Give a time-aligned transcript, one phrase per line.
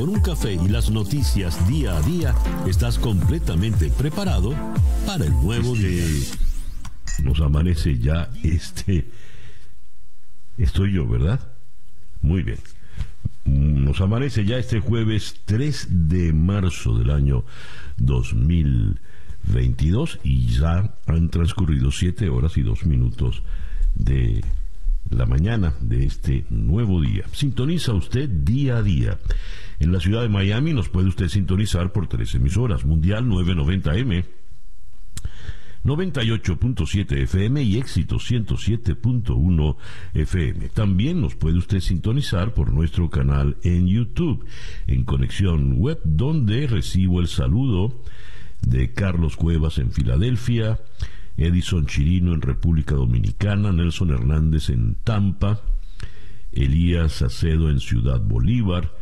[0.00, 2.34] con un café y las noticias día a día,
[2.66, 4.54] estás completamente preparado
[5.04, 6.06] para el nuevo Este, día.
[7.22, 9.10] Nos amanece ya este.
[10.56, 11.38] Estoy yo, ¿verdad?
[12.22, 12.56] Muy bien.
[13.44, 17.44] Nos amanece ya este jueves 3 de marzo del año
[17.98, 23.42] 2022 y ya han transcurrido 7 horas y 2 minutos
[23.96, 24.42] de
[25.10, 27.24] la mañana de este nuevo día.
[27.32, 29.18] Sintoniza usted día a día.
[29.78, 32.84] En la ciudad de Miami nos puede usted sintonizar por tres emisoras.
[32.84, 34.24] Mundial 990M.
[35.84, 39.76] 98.7 FM y éxito 107.1
[40.12, 40.68] FM.
[40.68, 44.44] También nos puede usted sintonizar por nuestro canal en YouTube,
[44.86, 48.02] en Conexión Web, donde recibo el saludo
[48.60, 50.78] de Carlos Cuevas en Filadelfia,
[51.40, 55.62] Edison Chirino en República Dominicana, Nelson Hernández en Tampa,
[56.52, 58.92] Elías Acedo en Ciudad Bolívar,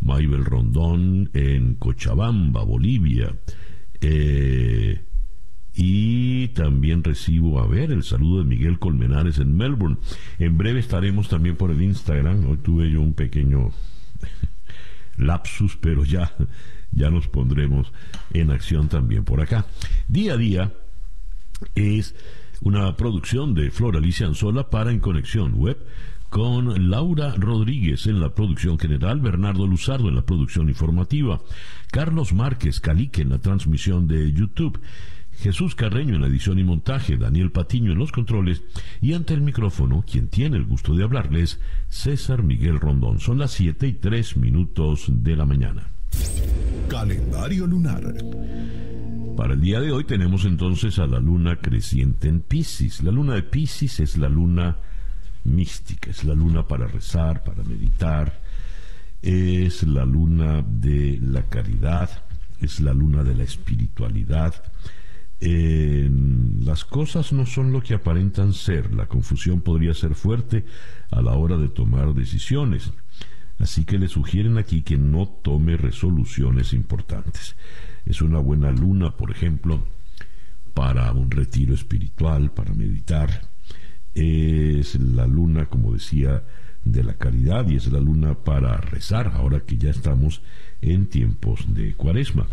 [0.00, 3.34] Maybel Rondón en Cochabamba, Bolivia,
[4.00, 5.04] eh,
[5.74, 9.96] y también recibo, a ver, el saludo de Miguel Colmenares en Melbourne.
[10.38, 12.48] En breve estaremos también por el Instagram.
[12.48, 13.70] Hoy tuve yo un pequeño
[15.16, 16.32] lapsus, pero ya,
[16.92, 17.92] ya nos pondremos
[18.32, 19.66] en acción también por acá.
[20.08, 20.72] Día a día
[21.74, 22.14] es
[22.60, 25.78] una producción de Flor Alicia Anzola para En Conexión Web
[26.28, 31.40] con Laura Rodríguez en la producción general, Bernardo Luzardo en la producción informativa,
[31.90, 34.80] Carlos Márquez Calique en la transmisión de YouTube.
[35.40, 38.62] Jesús Carreño en la edición y montaje, Daniel Patiño en los controles
[39.00, 43.20] y ante el micrófono, quien tiene el gusto de hablarles, César Miguel Rondón.
[43.20, 45.86] Son las 7 y 3 minutos de la mañana.
[46.88, 48.14] Calendario lunar.
[49.38, 53.04] Para el día de hoy tenemos entonces a la luna creciente en Pisces.
[53.04, 54.78] La luna de Pisces es la luna
[55.44, 58.40] mística, es la luna para rezar, para meditar,
[59.22, 62.10] es la luna de la caridad,
[62.60, 64.60] es la luna de la espiritualidad.
[65.38, 70.64] Las cosas no son lo que aparentan ser, la confusión podría ser fuerte
[71.12, 72.90] a la hora de tomar decisiones.
[73.60, 77.54] Así que le sugieren aquí que no tome resoluciones importantes.
[78.08, 79.84] Es una buena luna, por ejemplo,
[80.72, 83.42] para un retiro espiritual, para meditar.
[84.14, 86.42] Es la luna, como decía,
[86.84, 90.40] de la caridad y es la luna para rezar, ahora que ya estamos
[90.80, 92.46] en tiempos de cuaresma.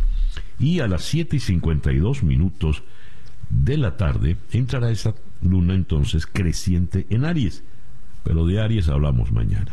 [0.60, 2.84] Y a las 7 y 52 minutos
[3.50, 7.64] de la tarde entrará esa luna entonces creciente en Aries.
[8.26, 9.72] Pero de Aries hablamos mañana.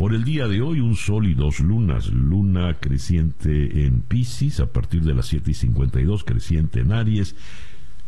[0.00, 2.08] Por el día de hoy, un sol y dos lunas.
[2.08, 7.36] Luna creciente en Pisces a partir de las 7 y 52, creciente en Aries.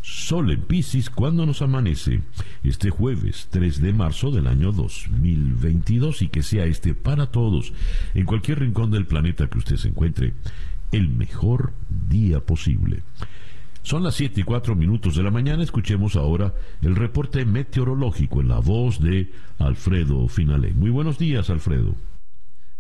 [0.01, 2.23] Sol en Pisces cuando nos amanece
[2.65, 7.75] este jueves 3 de marzo del año 2022 y que sea este para todos,
[8.15, 10.33] en cualquier rincón del planeta que usted se encuentre,
[10.93, 11.75] el mejor
[12.09, 13.03] día posible.
[13.83, 15.63] Son las 7 y 4 minutos de la mañana.
[15.63, 20.73] Escuchemos ahora el reporte meteorológico en la voz de Alfredo Finale.
[20.73, 21.95] Muy buenos días, Alfredo.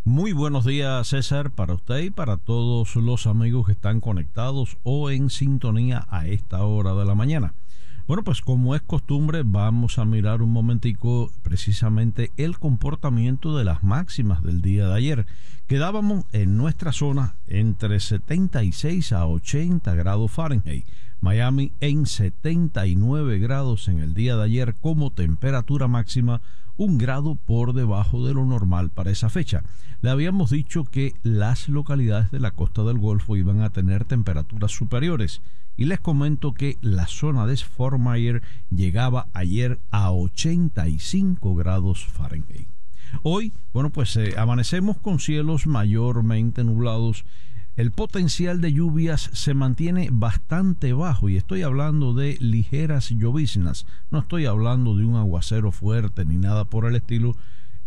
[0.04, 5.10] Muy buenos días, César, para usted y para todos los amigos que están conectados o
[5.10, 7.54] en sintonía a esta hora de la mañana.
[8.08, 13.84] Bueno, pues como es costumbre, vamos a mirar un momentico precisamente el comportamiento de las
[13.84, 15.26] máximas del día de ayer.
[15.68, 20.84] Quedábamos en nuestra zona entre 76 a 80 grados Fahrenheit.
[21.22, 26.42] Miami en 79 grados en el día de ayer como temperatura máxima,
[26.76, 29.62] un grado por debajo de lo normal para esa fecha.
[30.00, 34.72] Le habíamos dicho que las localidades de la costa del Golfo iban a tener temperaturas
[34.72, 35.42] superiores
[35.76, 42.66] y les comento que la zona de Fort Myers llegaba ayer a 85 grados Fahrenheit.
[43.22, 47.24] Hoy, bueno, pues eh, amanecemos con cielos mayormente nublados.
[47.74, 53.86] El potencial de lluvias se mantiene bastante bajo y estoy hablando de ligeras lloviznas.
[54.10, 57.34] No estoy hablando de un aguacero fuerte ni nada por el estilo.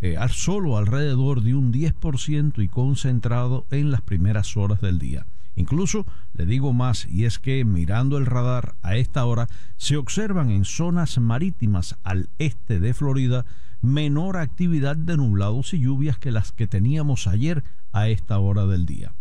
[0.01, 5.27] Eh, solo alrededor de un 10% y concentrado en las primeras horas del día.
[5.55, 9.47] Incluso le digo más, y es que mirando el radar a esta hora
[9.77, 13.45] se observan en zonas marítimas al este de Florida
[13.83, 18.87] menor actividad de nublados y lluvias que las que teníamos ayer a esta hora del
[18.87, 19.13] día.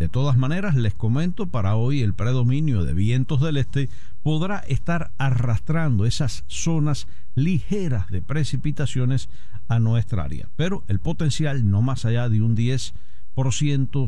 [0.00, 3.90] De todas maneras, les comento, para hoy el predominio de vientos del este
[4.22, 9.28] podrá estar arrastrando esas zonas ligeras de precipitaciones
[9.68, 12.94] a nuestra área, pero el potencial no más allá de un 10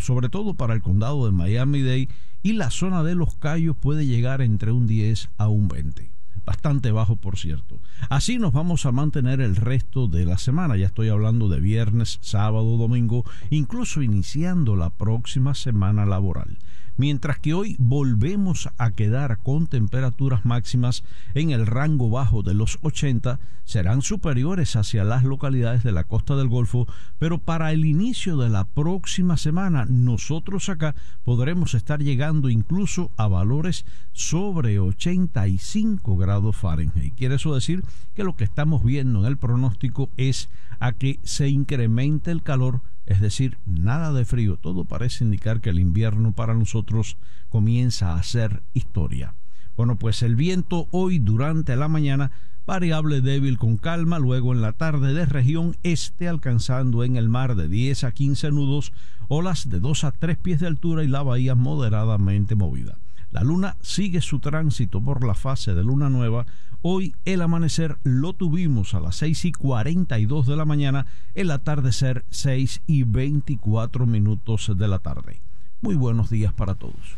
[0.01, 2.09] sobre todo para el condado de Miami-Dade
[2.43, 6.12] y la zona de los Cayos puede llegar entre un 10 a un 20.
[6.45, 7.79] Bastante bajo por cierto.
[8.09, 12.19] Así nos vamos a mantener el resto de la semana, ya estoy hablando de viernes,
[12.21, 16.59] sábado, domingo, incluso iniciando la próxima semana laboral
[16.97, 21.05] mientras que hoy volvemos a quedar con temperaturas máximas
[21.35, 26.37] en el rango bajo de los 80, serán superiores hacia las localidades de la costa
[26.37, 26.87] del Golfo,
[27.19, 30.95] pero para el inicio de la próxima semana nosotros acá
[31.25, 37.15] podremos estar llegando incluso a valores sobre 85 grados Fahrenheit.
[37.15, 37.85] Quiere eso decir
[38.15, 40.49] que lo que estamos viendo en el pronóstico es
[40.81, 44.57] a que se incremente el calor es decir, nada de frío.
[44.57, 47.17] Todo parece indicar que el invierno para nosotros
[47.49, 49.35] comienza a ser historia.
[49.77, 52.31] Bueno, pues el viento hoy durante la mañana
[52.67, 57.57] variable débil con calma, luego en la tarde de región este alcanzando en el mar
[57.57, 58.93] de 10 a 15 nudos,
[59.29, 62.99] olas de 2 a 3 pies de altura y la bahía moderadamente movida.
[63.33, 66.47] La luna sigue su tránsito por la fase de luna nueva.
[66.85, 72.25] Hoy el amanecer lo tuvimos a las 6 y 42 de la mañana, el atardecer
[72.31, 75.41] 6 y 24 minutos de la tarde.
[75.81, 77.17] Muy buenos días para todos.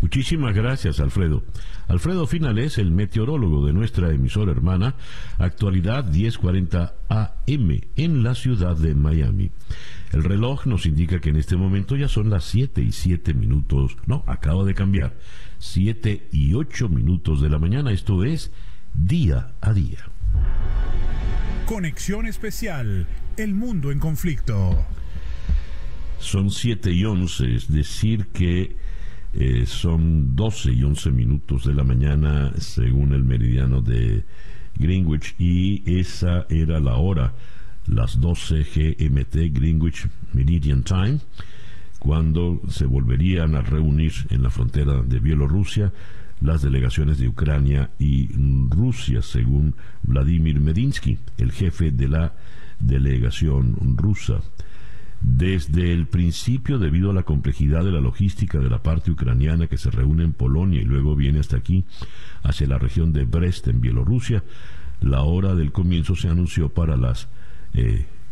[0.00, 1.42] Muchísimas gracias, Alfredo.
[1.88, 4.94] Alfredo Finales, el meteorólogo de nuestra emisora hermana,
[5.38, 9.50] actualidad 1040 AM en la ciudad de Miami.
[10.12, 13.96] El reloj nos indica que en este momento ya son las 7 y 7 minutos.
[14.06, 15.16] No, acaba de cambiar.
[15.58, 17.90] 7 y 8 minutos de la mañana.
[17.90, 18.52] Esto es
[18.94, 19.98] día a día.
[21.66, 23.06] Conexión especial.
[23.36, 24.84] El mundo en conflicto.
[26.18, 28.76] Son 7 y 11, es decir que
[29.34, 34.24] eh, son 12 y 11 minutos de la mañana según el meridiano de
[34.76, 37.32] Greenwich y esa era la hora,
[37.86, 41.18] las 12 GMT Greenwich Meridian Time,
[41.98, 45.92] cuando se volverían a reunir en la frontera de Bielorrusia
[46.42, 48.28] las delegaciones de Ucrania y
[48.68, 52.34] Rusia, según Vladimir Medinsky, el jefe de la
[52.80, 54.40] delegación rusa.
[55.20, 59.76] Desde el principio, debido a la complejidad de la logística de la parte ucraniana que
[59.78, 61.84] se reúne en Polonia y luego viene hasta aquí,
[62.42, 64.42] hacia la región de Brest en Bielorrusia,
[65.00, 67.28] la hora del comienzo se anunció para las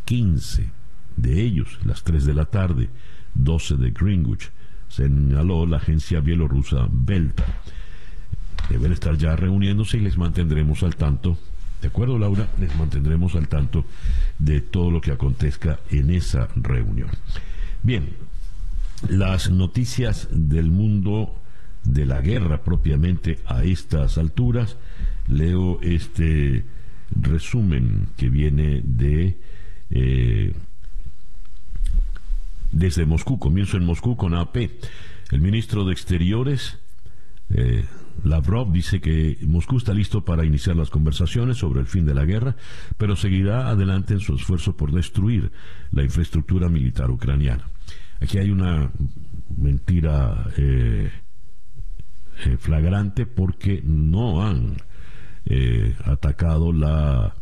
[0.04, 0.70] 15 eh,
[1.16, 2.90] de ellos, las 3 de la tarde,
[3.34, 4.50] 12 de Greenwich,
[4.88, 7.44] señaló la agencia bielorrusa Belta.
[8.70, 11.36] Deben estar ya reuniéndose y les mantendremos al tanto
[11.80, 12.46] ¿De acuerdo, Laura?
[12.60, 13.84] Les mantendremos al tanto
[14.38, 17.08] de todo lo que acontezca en esa reunión.
[17.82, 18.10] Bien,
[19.08, 21.34] las noticias del mundo
[21.84, 24.76] de la guerra propiamente a estas alturas,
[25.26, 26.64] leo este
[27.18, 29.38] resumen que viene de
[29.90, 30.52] eh,
[32.72, 33.38] desde Moscú.
[33.38, 34.56] Comienzo en Moscú con AP.
[35.30, 36.78] El ministro de Exteriores
[37.54, 37.86] eh,
[38.24, 42.24] Lavrov dice que Moscú está listo para iniciar las conversaciones sobre el fin de la
[42.24, 42.56] guerra,
[42.96, 45.52] pero seguirá adelante en su esfuerzo por destruir
[45.90, 47.68] la infraestructura militar ucraniana.
[48.20, 48.90] Aquí hay una
[49.56, 51.10] mentira eh,
[52.44, 54.76] eh, flagrante porque no han
[55.46, 57.34] eh, atacado la,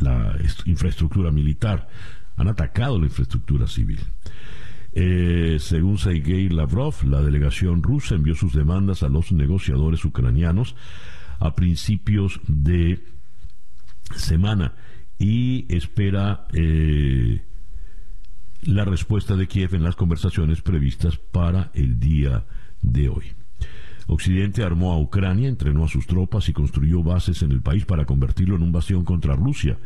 [0.00, 1.88] la infraestructura militar,
[2.36, 4.00] han atacado la infraestructura civil.
[4.92, 10.74] Eh, según Sergei Lavrov, la delegación rusa envió sus demandas a los negociadores ucranianos
[11.38, 13.04] a principios de
[14.16, 14.74] semana
[15.18, 17.44] y espera eh,
[18.62, 22.44] la respuesta de Kiev en las conversaciones previstas para el día
[22.82, 23.32] de hoy.
[24.08, 28.06] Occidente armó a Ucrania, entrenó a sus tropas y construyó bases en el país para
[28.06, 29.78] convertirlo en un bastión contra Rusia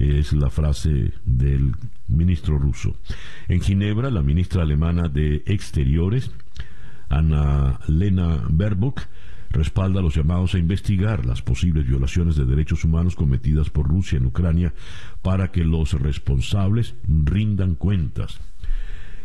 [0.00, 1.74] es la frase del
[2.08, 2.96] ministro ruso.
[3.48, 6.30] En Ginebra, la ministra alemana de Exteriores,
[7.10, 9.02] Anna Lena Baerbock,
[9.50, 14.26] respalda los llamados a investigar las posibles violaciones de derechos humanos cometidas por Rusia en
[14.26, 14.72] Ucrania
[15.22, 18.40] para que los responsables rindan cuentas.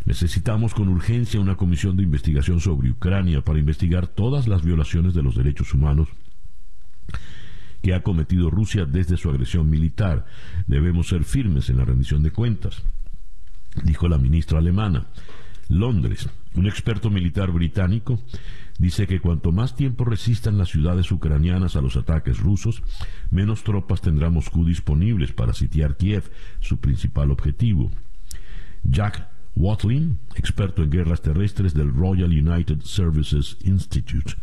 [0.03, 5.23] Necesitamos con urgencia una comisión de investigación sobre Ucrania para investigar todas las violaciones de
[5.23, 6.09] los derechos humanos
[7.85, 10.25] que ha cometido Rusia desde su agresión militar.
[10.65, 12.81] Debemos ser firmes en la rendición de cuentas,
[13.83, 15.05] dijo la ministra alemana.
[15.69, 18.19] Londres, un experto militar británico,
[18.79, 22.81] dice que cuanto más tiempo resistan las ciudades ucranianas a los ataques rusos,
[23.29, 27.91] menos tropas tendrá Moscú disponibles para sitiar Kiev, su principal objetivo.
[28.83, 34.33] Jack Watling, experto en guerras terrestres del Royal United Services Institute,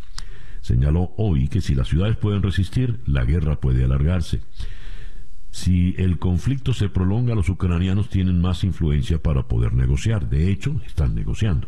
[0.63, 4.41] señaló hoy que si las ciudades pueden resistir, la guerra puede alargarse.
[5.51, 10.29] Si el conflicto se prolonga, los ucranianos tienen más influencia para poder negociar.
[10.29, 11.67] De hecho, están negociando.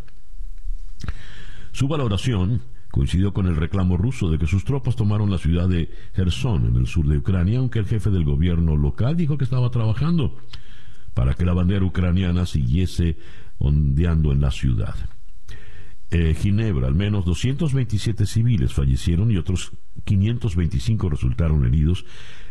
[1.71, 5.91] Su valoración coincidió con el reclamo ruso de que sus tropas tomaron la ciudad de
[6.13, 9.69] Gerson, en el sur de Ucrania, aunque el jefe del gobierno local dijo que estaba
[9.69, 10.37] trabajando
[11.13, 13.17] para que la bandera ucraniana siguiese
[13.57, 14.95] ondeando en la ciudad.
[16.17, 19.73] Eh, Ginebra, al menos 227 civiles fallecieron y otros
[20.05, 22.05] 525 resultaron heridos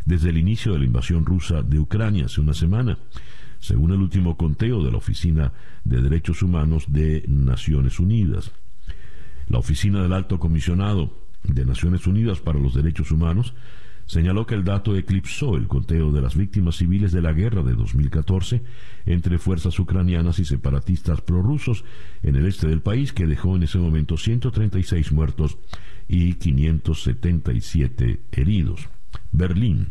[0.05, 2.99] desde el inicio de la invasión rusa de Ucrania hace una semana,
[3.61, 8.53] según el último conteo de la Oficina de Derechos Humanos de Naciones Unidas.
[9.49, 13.55] La Oficina del Alto Comisionado de Naciones Unidas para los Derechos Humanos
[14.07, 17.75] señaló que el dato eclipsó el conteo de las víctimas civiles de la guerra de
[17.75, 18.63] 2014
[19.07, 21.85] entre fuerzas ucranianas y separatistas prorrusos
[22.23, 25.59] en el este del país, que dejó en ese momento 136 muertos
[26.09, 28.89] y 577 heridos.
[29.33, 29.89] Berlín.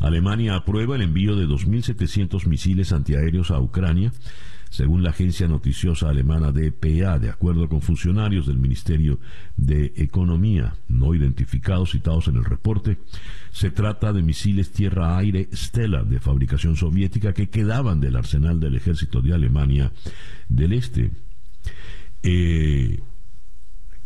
[0.00, 4.12] Alemania aprueba el envío de 2.700 misiles antiaéreos a Ucrania
[4.74, 9.20] según la agencia noticiosa alemana DPA, de acuerdo con funcionarios del Ministerio
[9.56, 12.98] de Economía no identificados citados en el reporte,
[13.52, 19.22] se trata de misiles tierra-aire Stella de fabricación soviética que quedaban del arsenal del ejército
[19.22, 19.92] de Alemania
[20.48, 21.12] del Este.
[22.24, 22.98] Eh,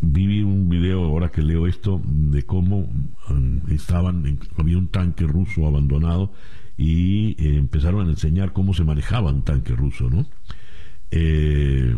[0.00, 2.90] vi un video ahora que leo esto de cómo
[3.30, 6.30] um, estaban había un tanque ruso abandonado
[6.76, 10.26] y eh, empezaron a enseñar cómo se manejaba un tanque ruso, ¿no?
[11.10, 11.96] Eh,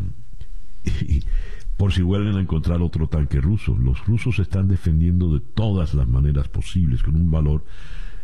[1.77, 3.75] por si vuelven a encontrar otro tanque ruso.
[3.75, 7.65] Los rusos se están defendiendo de todas las maneras posibles, con un valor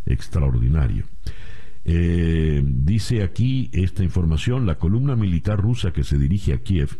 [0.04, 1.06] extraordinario.
[1.86, 6.98] Eh, dice aquí esta información, la columna militar rusa que se dirige a Kiev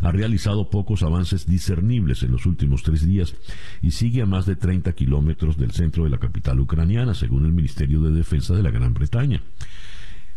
[0.00, 3.34] ha realizado pocos avances discernibles en los últimos tres días
[3.82, 7.52] y sigue a más de 30 kilómetros del centro de la capital ucraniana, según el
[7.52, 9.42] Ministerio de Defensa de la Gran Bretaña.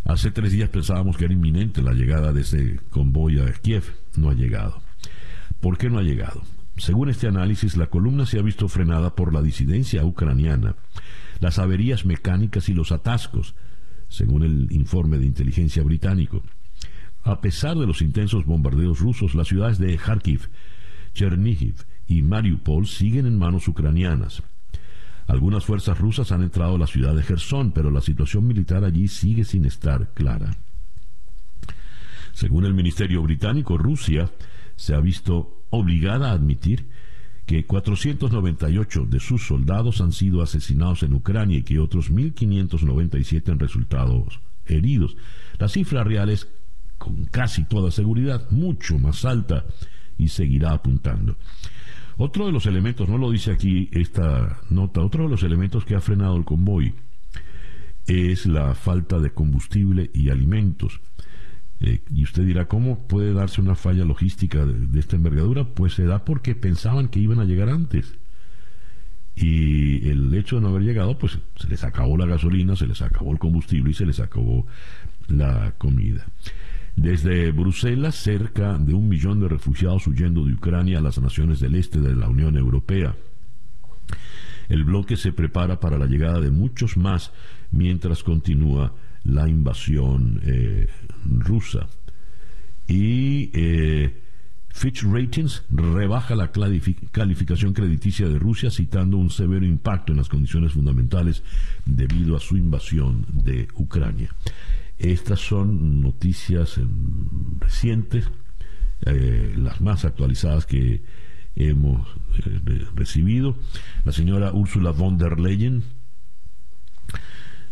[0.05, 3.83] Hace tres días pensábamos que era inminente la llegada de ese convoy a Kiev.
[4.15, 4.81] No ha llegado.
[5.59, 6.41] ¿Por qué no ha llegado?
[6.77, 10.75] Según este análisis, la columna se ha visto frenada por la disidencia ucraniana,
[11.41, 13.53] las averías mecánicas y los atascos,
[14.07, 16.41] según el informe de inteligencia británico.
[17.23, 20.49] A pesar de los intensos bombardeos rusos, las ciudades de Kharkiv,
[21.13, 21.75] Chernihiv
[22.07, 24.41] y Mariupol siguen en manos ucranianas.
[25.29, 29.07] Algunas fuerzas rusas han entrado a la ciudad de Gerson, pero la situación militar allí
[29.07, 30.57] sigue sin estar clara.
[32.33, 34.31] Según el Ministerio Británico, Rusia
[34.75, 36.89] se ha visto obligada a admitir
[37.45, 43.59] que 498 de sus soldados han sido asesinados en Ucrania y que otros 1.597 han
[43.59, 44.25] resultado
[44.65, 45.15] heridos.
[45.59, 46.47] La cifra real es,
[46.97, 49.65] con casi toda seguridad, mucho más alta
[50.17, 51.37] y seguirá apuntando.
[52.21, 55.95] Otro de los elementos, no lo dice aquí esta nota, otro de los elementos que
[55.95, 56.93] ha frenado el convoy
[58.07, 60.99] es la falta de combustible y alimentos.
[61.79, 65.63] Eh, y usted dirá, ¿cómo puede darse una falla logística de, esta envergadura?
[65.63, 68.17] Pues se da porque pensaban que iban a llegar antes.
[69.33, 73.01] Y el hecho de no haber llegado, pues se les acabó la gasolina, se les
[73.01, 74.67] acabó el combustible y se les acabó
[75.29, 76.25] la comida.
[76.99, 81.75] Desde Bruselas, cerca de un millón de refugiados huyendo de Ucrania a las naciones del
[81.75, 83.15] este de la Unión Europea.
[84.67, 87.31] El bloque se prepara para la llegada de muchos más
[87.71, 90.89] mientras continúa la invasión eh,
[91.23, 91.87] rusa.
[92.85, 94.21] Y eh,
[94.67, 100.73] Fitch Ratings rebaja la calificación crediticia de Rusia citando un severo impacto en las condiciones
[100.73, 101.43] fundamentales
[101.85, 104.35] debido a su invasión de Ucrania.
[104.99, 106.77] Estas son noticias
[107.57, 108.29] recientes,
[109.05, 111.03] eh, las más actualizadas que
[111.55, 112.05] hemos
[112.45, 113.55] eh, recibido.
[114.03, 115.83] La señora Ursula von der Leyen,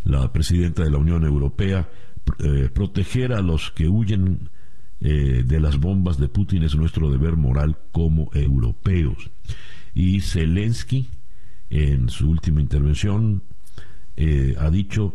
[0.06, 1.90] la presidenta de la Unión Europea,
[2.40, 4.50] eh, proteger a los que huyen
[5.00, 9.30] de las bombas de Putin es nuestro deber moral como europeos.
[9.94, 11.08] Y Zelensky,
[11.70, 13.44] en su última intervención,
[14.58, 15.14] ha dicho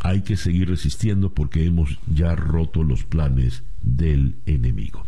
[0.00, 5.06] hay que seguir resistiendo porque hemos ya roto los planes del enemigo.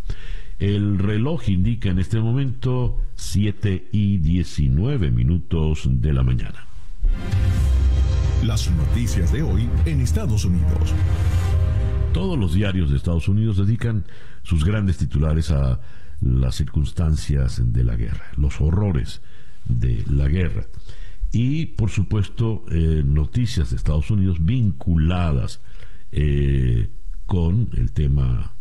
[0.58, 6.66] El reloj indica en este momento 7 y 19 minutos de la mañana.
[8.44, 10.94] Las noticias de hoy en Estados Unidos.
[12.14, 14.06] Todos los diarios de Estados Unidos dedican
[14.42, 15.80] sus grandes titulares a
[16.22, 19.20] las circunstancias de la guerra, los horrores
[19.66, 20.64] de la guerra
[21.38, 25.60] y por supuesto eh, noticias de Estados Unidos vinculadas
[26.10, 26.88] eh,
[27.26, 28.54] con el tema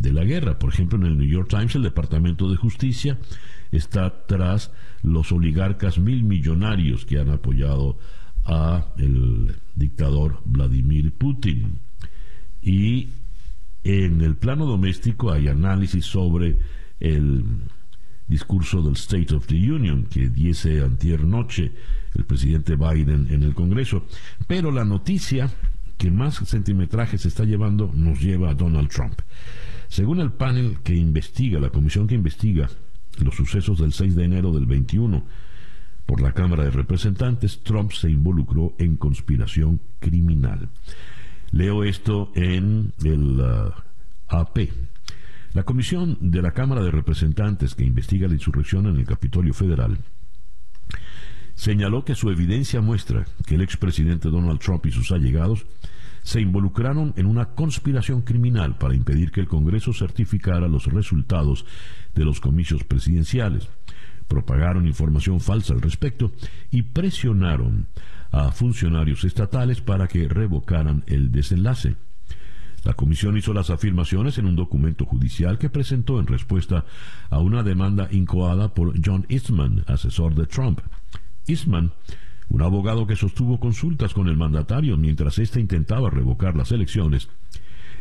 [0.00, 0.58] de la guerra.
[0.58, 3.16] Por ejemplo, en el New York Times el Departamento de Justicia
[3.70, 7.96] está tras los oligarcas mil millonarios que han apoyado
[8.44, 11.78] a el dictador Vladimir Putin.
[12.60, 13.10] Y
[13.84, 16.58] en el plano doméstico hay análisis sobre
[16.98, 17.44] el
[18.28, 21.72] discurso del State of the Union que diese antier noche
[22.14, 24.06] el presidente Biden en el Congreso.
[24.46, 25.50] Pero la noticia
[25.98, 29.20] que más centimetraje se está llevando nos lleva a Donald Trump.
[29.88, 32.68] Según el panel que investiga, la comisión que investiga
[33.18, 35.24] los sucesos del 6 de enero del 21
[36.04, 40.68] por la Cámara de Representantes, Trump se involucró en conspiración criminal.
[41.50, 43.42] Leo esto en el
[44.28, 44.68] AP.
[45.56, 49.96] La comisión de la Cámara de Representantes que investiga la insurrección en el Capitolio Federal
[51.54, 55.64] señaló que su evidencia muestra que el expresidente Donald Trump y sus allegados
[56.22, 61.64] se involucraron en una conspiración criminal para impedir que el Congreso certificara los resultados
[62.14, 63.66] de los comicios presidenciales,
[64.28, 66.32] propagaron información falsa al respecto
[66.70, 67.86] y presionaron
[68.30, 71.96] a funcionarios estatales para que revocaran el desenlace.
[72.86, 76.84] La comisión hizo las afirmaciones en un documento judicial que presentó en respuesta
[77.30, 80.78] a una demanda incoada por John Eastman, asesor de Trump.
[81.48, 81.90] Eastman
[82.48, 87.28] un abogado que sostuvo consultas con el mandatario mientras éste intentaba revocar las elecciones,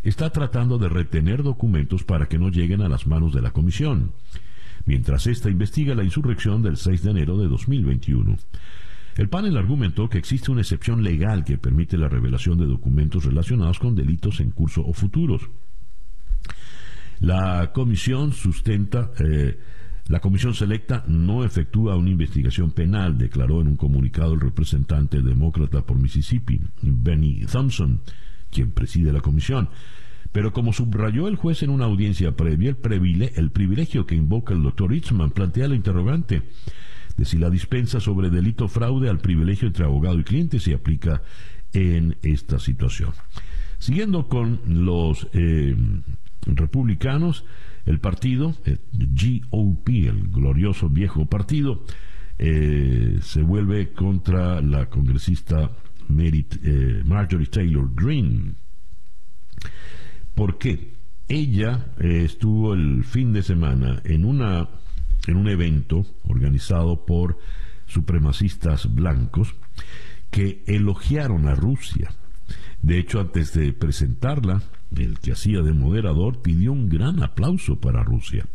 [0.03, 4.11] está tratando de retener documentos para que no lleguen a las manos de la comisión,
[4.85, 8.37] mientras ésta investiga la insurrección del 6 de enero de 2021.
[9.15, 13.79] El panel argumentó que existe una excepción legal que permite la revelación de documentos relacionados
[13.79, 15.49] con delitos en curso o futuros.
[17.19, 19.57] La comisión sustenta eh,
[20.07, 25.81] la comisión selecta no efectúa una investigación penal, declaró en un comunicado el representante demócrata
[25.81, 28.01] por Mississippi, Benny Thompson,
[28.51, 29.69] quien preside la comisión.
[30.31, 34.93] Pero como subrayó el juez en una audiencia previa, el, privilegio que invoca el doctor
[34.93, 36.43] Itzman plantea la interrogante
[37.23, 41.21] si la dispensa sobre delito fraude al privilegio entre abogado y cliente se aplica
[41.73, 43.11] en esta situación.
[43.77, 45.75] Siguiendo con los eh,
[46.45, 47.45] republicanos,
[47.85, 51.83] el partido, el GOP, el glorioso viejo partido,
[52.37, 55.71] eh, se vuelve contra la congresista
[56.09, 58.53] eh, Marjorie Taylor Greene.
[60.33, 60.95] ¿Por qué?
[61.27, 64.69] Ella eh, estuvo el fin de semana en, una,
[65.27, 67.37] en un evento organizado por
[67.87, 69.55] supremacistas blancos
[70.31, 72.11] que elogiaron a Rusia.
[72.81, 74.61] De hecho, antes de presentarla,
[74.95, 78.45] el que hacía de moderador, pidió un gran aplauso para Rusia.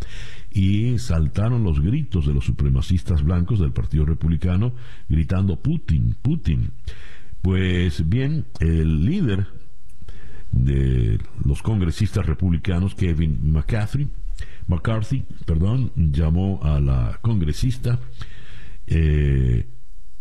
[0.50, 4.72] Y saltaron los gritos de los supremacistas blancos del Partido Republicano
[5.09, 6.70] gritando Putin, Putin.
[7.42, 9.46] Pues bien, el líder
[10.52, 14.09] de los congresistas republicanos, Kevin McCarthy,
[14.70, 17.98] McCarthy perdón, llamó a la congresista,
[18.87, 19.66] eh,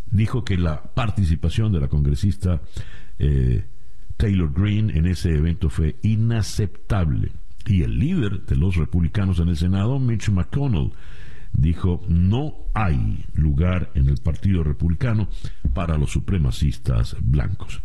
[0.10, 2.62] dijo que la participación de la congresista
[3.20, 3.64] eh,
[4.18, 7.32] Taylor Green en ese evento fue inaceptable.
[7.66, 10.92] Y el líder de los republicanos en el Senado, Mitch McConnell,
[11.54, 15.30] dijo, no hay lugar en el Partido Republicano
[15.74, 17.82] para los supremacistas blancos.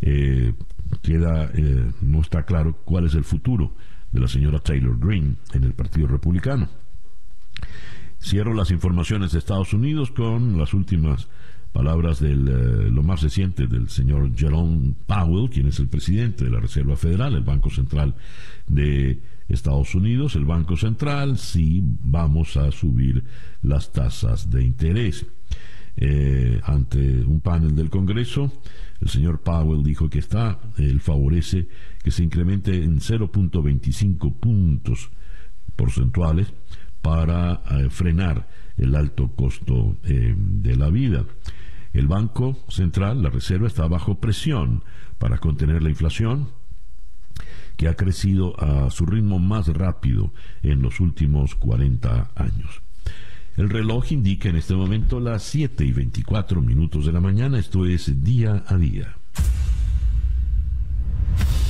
[0.00, 0.54] Eh,
[1.02, 3.74] queda, eh, no está claro cuál es el futuro
[4.16, 6.68] de la señora Taylor Green en el Partido Republicano.
[8.18, 11.28] Cierro las informaciones de Estados Unidos con las últimas
[11.72, 16.50] palabras de eh, lo más reciente del señor Jerome Powell, quien es el presidente de
[16.50, 18.14] la Reserva Federal, el Banco Central
[18.66, 20.34] de Estados Unidos.
[20.34, 23.22] El Banco Central, sí, vamos a subir
[23.60, 25.26] las tasas de interés.
[25.96, 28.52] Eh, ante un panel del Congreso,
[29.00, 31.68] el señor Powell dijo que está, él favorece
[32.02, 35.10] que se incremente en 0.25 puntos
[35.74, 36.52] porcentuales
[37.00, 41.24] para eh, frenar el alto costo de la vida.
[41.94, 44.84] El Banco Central, la Reserva, está bajo presión
[45.18, 46.48] para contener la inflación,
[47.76, 50.32] que ha crecido a su ritmo más rápido
[50.62, 52.82] en los últimos 40 años.
[53.56, 57.86] El reloj indica en este momento las 7 y 24 minutos de la mañana, esto
[57.86, 59.16] es día a día.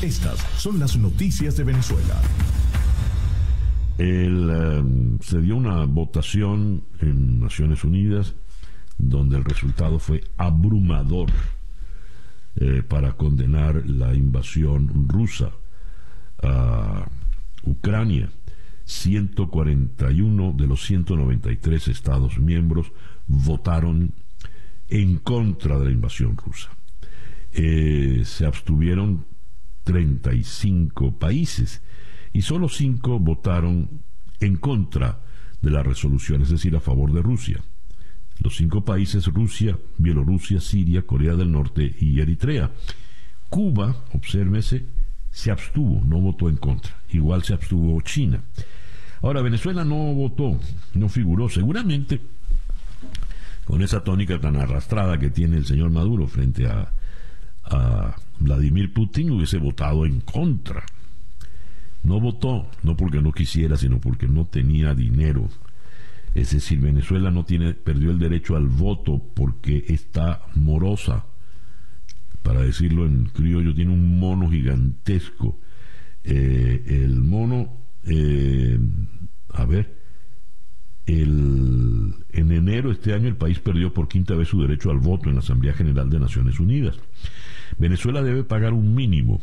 [0.03, 2.20] Estas son las noticias de Venezuela.
[3.99, 8.35] Em, se dio una votación en Naciones Unidas
[8.99, 11.31] donde el resultado fue abrumador
[12.57, 15.51] eh, para condenar la invasión rusa
[16.42, 17.07] a
[17.62, 18.31] Ucrania.
[18.87, 22.92] 141 de los 193 Estados miembros
[23.27, 24.14] votaron
[24.88, 26.70] en contra de la invasión rusa.
[27.53, 29.27] Eh, se abstuvieron
[29.85, 31.83] 35 países
[32.33, 34.01] y solo 5 votaron
[34.40, 35.20] en contra
[35.61, 37.62] de la resolución, es decir, a favor de Rusia.
[38.38, 42.70] Los cinco países, Rusia, Bielorrusia, Siria, Corea del Norte y Eritrea.
[43.49, 44.85] Cuba, obsérvese,
[45.37, 46.94] se abstuvo, no votó en contra.
[47.11, 48.40] Igual se abstuvo China.
[49.20, 50.59] Ahora, Venezuela no votó,
[50.94, 52.22] no figuró, seguramente
[53.66, 56.90] con esa tónica tan arrastrada que tiene el señor Maduro frente a,
[58.38, 60.85] Vladimir Putin, hubiese votado en contra.
[62.03, 65.49] No votó, no porque no quisiera, sino porque no tenía dinero.
[66.35, 71.27] Es decir, Venezuela no tiene, perdió el derecho al voto porque está morosa.
[72.46, 75.59] Para decirlo en criollo, tiene un mono gigantesco.
[76.22, 78.78] Eh, el mono, eh,
[79.52, 79.98] a ver,
[81.06, 85.00] el, en enero de este año el país perdió por quinta vez su derecho al
[85.00, 86.94] voto en la Asamblea General de Naciones Unidas.
[87.78, 89.42] Venezuela debe pagar un mínimo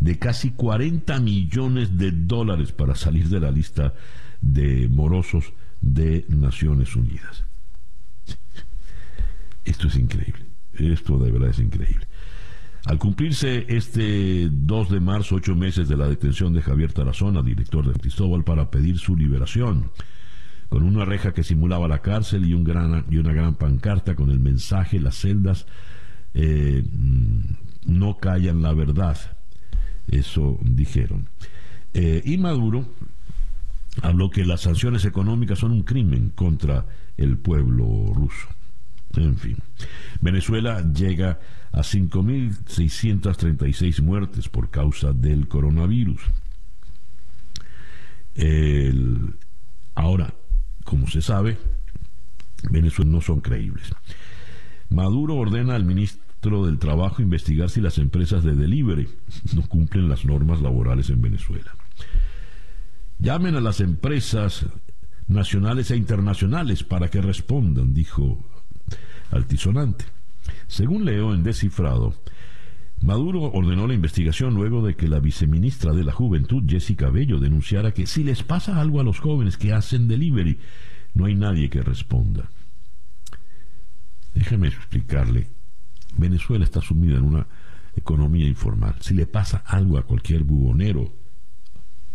[0.00, 3.94] de casi 40 millones de dólares para salir de la lista
[4.40, 7.44] de morosos de Naciones Unidas.
[9.64, 10.47] Esto es increíble.
[10.78, 12.06] Esto de verdad es increíble.
[12.84, 17.86] Al cumplirse este 2 de marzo, ocho meses de la detención de Javier Tarazona, director
[17.86, 19.90] de Cristóbal, para pedir su liberación,
[20.68, 24.30] con una reja que simulaba la cárcel y, un gran, y una gran pancarta con
[24.30, 25.66] el mensaje, las celdas
[26.34, 26.84] eh,
[27.84, 29.18] no callan la verdad.
[30.06, 31.28] Eso dijeron.
[31.94, 32.86] Eh, y Maduro
[34.02, 36.86] habló que las sanciones económicas son un crimen contra
[37.16, 38.48] el pueblo ruso.
[39.16, 39.56] En fin,
[40.20, 41.40] Venezuela llega
[41.72, 46.22] a 5.636 muertes por causa del coronavirus.
[49.94, 50.32] ahora,
[50.84, 51.58] como se sabe,
[52.70, 53.92] Venezuela no son creíbles.
[54.90, 59.08] Maduro ordena al ministro del Trabajo investigar si las empresas de delivery
[59.54, 61.74] no cumplen las normas laborales en Venezuela.
[63.18, 64.66] Llamen a las empresas
[65.26, 68.38] nacionales e internacionales para que respondan, dijo
[69.30, 70.04] altisonante.
[70.66, 72.14] Según leo en Descifrado,
[73.00, 77.92] Maduro ordenó la investigación luego de que la viceministra de la Juventud, Jessica Bello, denunciara
[77.92, 80.58] que si les pasa algo a los jóvenes que hacen delivery,
[81.14, 82.50] no hay nadie que responda.
[84.34, 85.48] Déjeme explicarle.
[86.16, 87.46] Venezuela está sumida en una
[87.96, 88.96] economía informal.
[89.00, 91.12] Si le pasa algo a cualquier bubonero,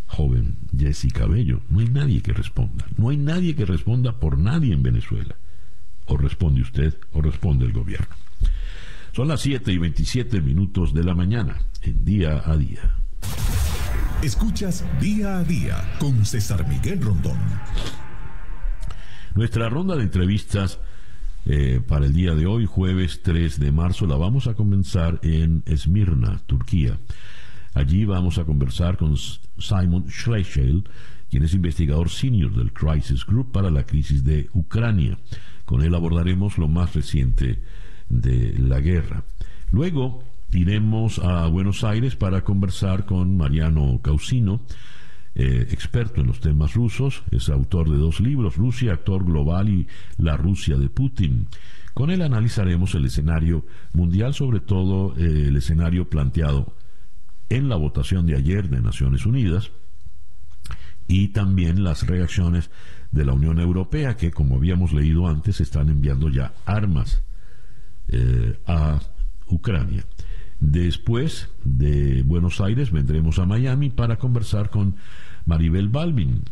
[0.08, 2.86] joven Jessica Bello, no hay nadie que responda.
[2.98, 5.36] No hay nadie que responda por nadie en Venezuela.
[6.06, 8.16] O responde usted o responde el gobierno.
[9.14, 12.96] Son las 7 y 27 minutos de la mañana, en día a día.
[14.24, 17.38] Escuchas día a día con César Miguel Rondón.
[19.36, 20.80] Nuestra ronda de entrevistas
[21.46, 25.64] eh, para el día de hoy, jueves 3 de marzo, la vamos a comenzar en
[25.66, 26.98] Esmirna, Turquía.
[27.74, 30.84] Allí vamos a conversar con Simon Schleichel,
[31.30, 35.18] quien es investigador senior del Crisis Group para la crisis de Ucrania.
[35.66, 37.62] Con él abordaremos lo más reciente
[38.10, 39.24] de la guerra.
[39.72, 44.62] Luego iremos a Buenos Aires para conversar con Mariano Causino,
[45.36, 49.88] eh, experto en los temas rusos, es autor de dos libros, Rusia, actor global y
[50.18, 51.48] La Rusia de Putin.
[51.94, 56.76] Con él analizaremos el escenario mundial, sobre todo eh, el escenario planteado
[57.50, 59.72] en la votación de ayer de Naciones Unidas
[61.08, 62.70] y también las reacciones
[63.14, 67.24] de la Unión Europea que, como habíamos leído antes, están enviando ya armas
[68.10, 69.00] eh, a
[69.48, 70.04] Ucrania.
[70.60, 74.96] Después de Buenos Aires vendremos a Miami para conversar con
[75.46, 76.44] Maribel Balvin.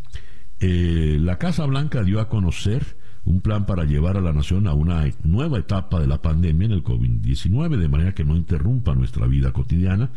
[0.59, 2.95] Eh, la Casa Blanca dio a conocer
[3.25, 6.71] un plan para llevar a la nación a una nueva etapa de la pandemia en
[6.73, 10.11] el COVID-19, de manera que no interrumpa nuestra vida cotidiana,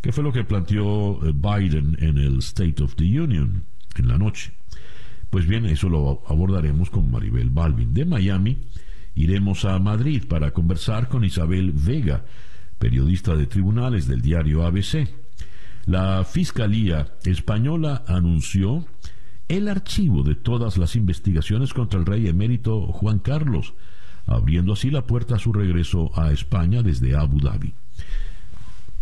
[0.00, 3.62] que fue lo que planteó eh, Biden en el State of the Union
[3.96, 4.52] en la noche.
[5.30, 7.92] Pues bien, eso lo abordaremos con Maribel Balvin.
[7.92, 8.58] De Miami
[9.14, 12.24] iremos a Madrid para conversar con Isabel Vega,
[12.78, 15.08] periodista de tribunales del diario ABC.
[15.86, 18.86] La Fiscalía Española anunció
[19.48, 23.74] el archivo de todas las investigaciones contra el rey emérito Juan Carlos,
[24.26, 27.74] abriendo así la puerta a su regreso a España desde Abu Dhabi.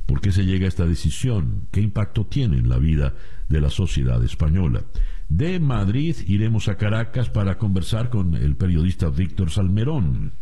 [0.06, 1.62] ¿Por qué se llega a esta decisión?
[1.70, 3.14] ¿Qué impacto tiene en la vida
[3.48, 4.82] de la sociedad española?
[5.28, 10.32] De Madrid iremos a Caracas para conversar con el periodista Víctor Salmerón.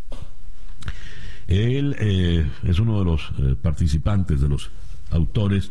[1.46, 4.70] Él eh, es uno de los eh, participantes, de los
[5.10, 5.70] autores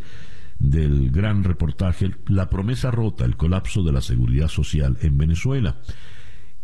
[0.59, 5.75] del gran reportaje La promesa rota, el colapso de la seguridad social en Venezuela.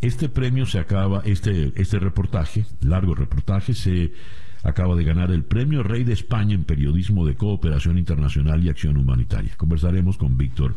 [0.02, 4.14] Este premio se acaba, este, este reportaje, largo reportaje, se
[4.62, 8.98] acaba de ganar el premio Rey de España en Periodismo de Cooperación Internacional y Acción
[8.98, 9.56] Humanitaria.
[9.58, 10.76] Conversaremos con Víctor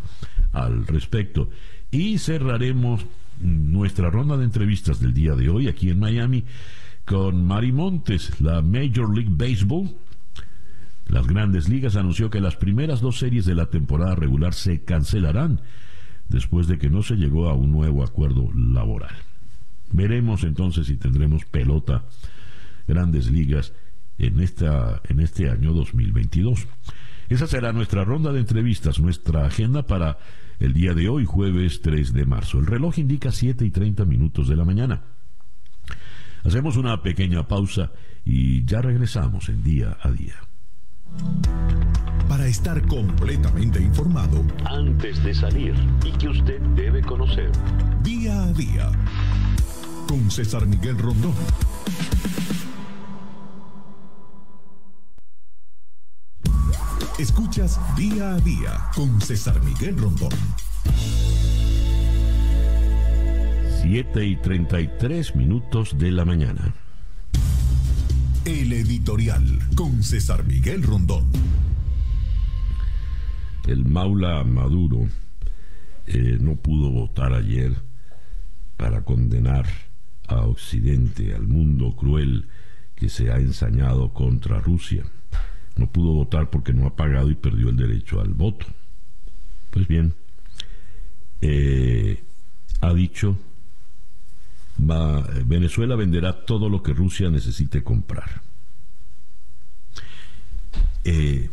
[0.53, 1.51] al respecto.
[1.91, 3.07] Y cerraremos
[3.41, 6.45] nuestra ronda de entrevistas del día de hoy aquí en Miami
[7.05, 9.91] con Mari Montes, la Major League Baseball.
[11.09, 15.61] Las grandes ligas anunció que las primeras dos series de la temporada regular se cancelarán
[16.29, 19.15] después de que no se llegó a un nuevo acuerdo laboral.
[19.93, 22.05] Veremos entonces si tendremos pelota
[22.87, 23.73] grandes ligas
[24.19, 26.67] en, esta, en este año 2022.
[27.31, 30.19] Esa será nuestra ronda de entrevistas, nuestra agenda para
[30.59, 32.59] el día de hoy, jueves 3 de marzo.
[32.59, 35.03] El reloj indica 7 y 30 minutos de la mañana.
[36.43, 37.93] Hacemos una pequeña pausa
[38.25, 40.35] y ya regresamos en día a día.
[42.29, 47.53] Para estar completamente informado, Antes de salir y que usted debe conocer.
[48.03, 48.91] día a día,
[50.09, 51.35] con César Miguel Rondón.
[57.21, 60.31] Escuchas día a día con César Miguel Rondón.
[63.83, 66.75] 7 y 33 minutos de la mañana.
[68.47, 69.45] El editorial
[69.77, 71.27] con César Miguel Rondón.
[73.67, 75.07] El Maula Maduro
[76.07, 77.77] eh, no pudo votar ayer
[78.79, 79.67] para condenar
[80.27, 82.49] a Occidente, al mundo cruel
[82.95, 85.05] que se ha ensañado contra Rusia.
[85.77, 88.67] No pudo votar porque no ha pagado y perdió el derecho al voto.
[89.71, 90.15] Pues bien,
[91.41, 92.23] eh,
[92.81, 93.39] ha dicho,
[95.47, 98.43] Venezuela venderá todo lo que Rusia necesite comprar.
[101.05, 101.49] Eh,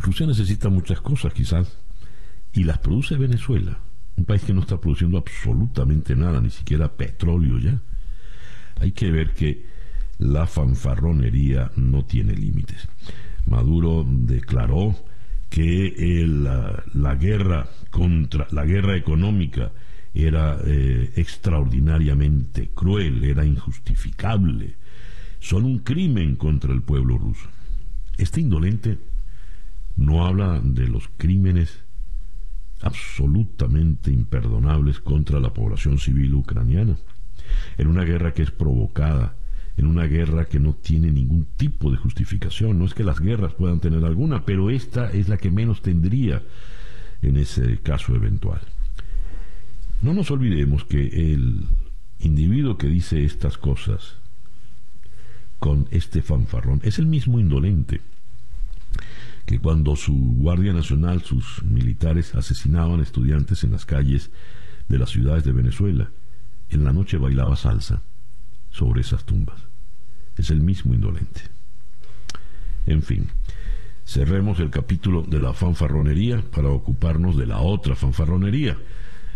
[0.00, 1.78] Rusia necesita muchas cosas quizás
[2.52, 3.78] y las produce Venezuela,
[4.16, 7.80] un país que no está produciendo absolutamente nada, ni siquiera petróleo ya.
[8.80, 9.66] Hay que ver que
[10.18, 12.88] la fanfarronería no tiene límites.
[13.46, 14.96] Maduro declaró
[15.50, 19.72] que la, la guerra contra la guerra económica
[20.14, 24.76] era eh, extraordinariamente cruel, era injustificable,
[25.40, 27.48] son un crimen contra el pueblo ruso.
[28.16, 28.98] Este indolente
[29.96, 31.84] no habla de los crímenes
[32.80, 36.96] absolutamente imperdonables contra la población civil ucraniana,
[37.76, 39.36] en una guerra que es provocada,
[39.76, 42.78] en una guerra que no tiene ningún tipo de justificación.
[42.78, 46.42] No es que las guerras puedan tener alguna, pero esta es la que menos tendría
[47.22, 48.60] en ese caso eventual.
[50.02, 51.66] No nos olvidemos que el
[52.20, 54.16] individuo que dice estas cosas
[55.58, 58.00] con este fanfarrón es el mismo indolente
[59.46, 64.30] que cuando su Guardia Nacional, sus militares asesinaban estudiantes en las calles
[64.88, 66.10] de las ciudades de Venezuela,
[66.70, 68.02] en la noche bailaba salsa
[68.74, 69.60] sobre esas tumbas.
[70.36, 71.42] Es el mismo indolente.
[72.86, 73.28] En fin,
[74.04, 78.76] cerremos el capítulo de la fanfarronería para ocuparnos de la otra fanfarronería,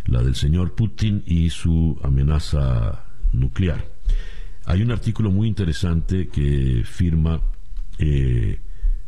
[0.06, 3.84] la del señor Putin y su amenaza nuclear.
[4.66, 7.40] Hay un artículo muy interesante que firma
[7.98, 8.58] eh,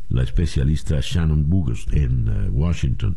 [0.09, 3.17] la especialista Shannon Bugos en uh, Washington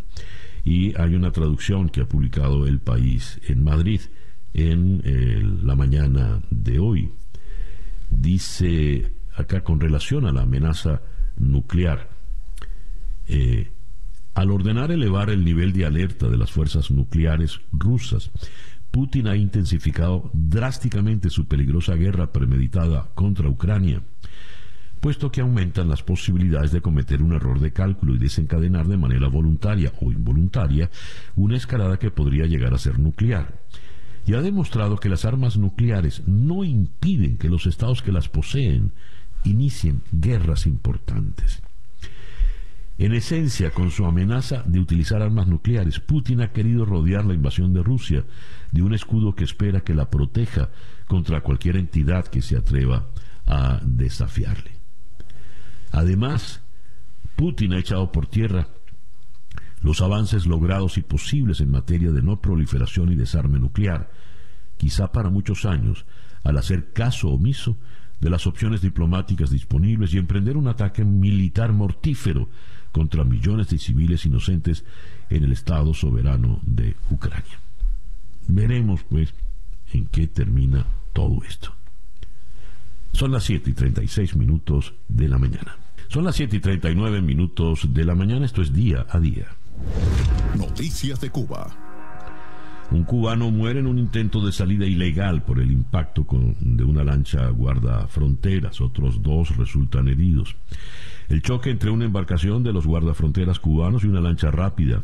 [0.66, 4.02] y hay una traducción que ha publicado El País en Madrid
[4.54, 7.12] en eh, la mañana de hoy.
[8.10, 11.02] Dice acá con relación a la amenaza
[11.38, 12.10] nuclear,
[13.28, 13.72] eh,
[14.36, 18.32] al ordenar elevar el nivel de alerta de las fuerzas nucleares rusas,
[18.92, 24.04] Putin ha intensificado drásticamente su peligrosa guerra premeditada contra Ucrania,
[25.00, 29.28] puesto que aumentan las posibilidades de cometer un error de cálculo y desencadenar de manera
[29.28, 30.92] voluntaria o involuntaria
[31.36, 33.64] una escalada que podría llegar a ser nuclear
[34.26, 38.92] y ha demostrado que las armas nucleares no impiden que los estados que las poseen
[39.44, 41.62] inicien guerras importantes.
[42.98, 47.74] En esencia, con su amenaza de utilizar armas nucleares, Putin ha querido rodear la invasión
[47.74, 48.24] de Rusia
[48.72, 50.70] de un escudo que espera que la proteja
[51.08, 53.08] contra cualquier entidad que se atreva
[53.48, 54.72] a desafiarle.
[55.92, 56.62] Además,
[57.36, 58.68] Putin ha echado por tierra
[59.84, 64.10] los avances logrados y posibles en materia de no proliferación y desarme nuclear,
[64.78, 66.06] quizá para muchos años,
[66.44, 67.78] al hacer caso omiso
[68.20, 72.50] de las opciones diplomáticas disponibles y emprender un ataque militar mortífero
[72.94, 74.86] contra millones de civiles inocentes
[75.30, 77.60] en el Estado soberano de Ucrania.
[78.48, 79.34] Veremos, pues,
[79.92, 81.74] en qué termina todo esto.
[83.12, 85.76] Son las 7 y 36 minutos de la mañana.
[86.08, 89.48] Son las 7 y 39 minutos de la mañana, esto es día a día.
[90.58, 91.68] Noticias de Cuba.
[92.92, 96.28] Un cubano muere en un intento de salida ilegal por el impacto
[96.60, 98.82] de una lancha guardafronteras.
[98.82, 100.56] Otros dos resultan heridos.
[101.30, 105.02] El choque entre una embarcación de los guardafronteras cubanos y una lancha rápida,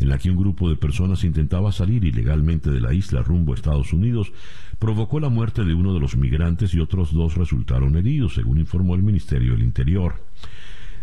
[0.00, 3.56] en la que un grupo de personas intentaba salir ilegalmente de la isla rumbo a
[3.56, 4.32] Estados Unidos,
[4.78, 8.96] provocó la muerte de uno de los migrantes y otros dos resultaron heridos, según informó
[8.96, 10.14] el Ministerio del Interior.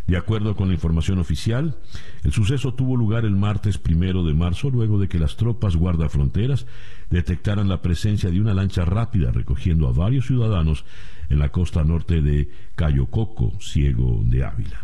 [0.08, 1.76] De acuerdo con la información oficial,
[2.24, 6.66] el suceso tuvo lugar el martes primero de marzo, luego de que las tropas guardafronteras
[7.10, 10.86] detectaran la presencia de una lancha rápida recogiendo a varios ciudadanos
[11.30, 14.82] en la costa norte de Cayo Coco, Ciego de Ávila.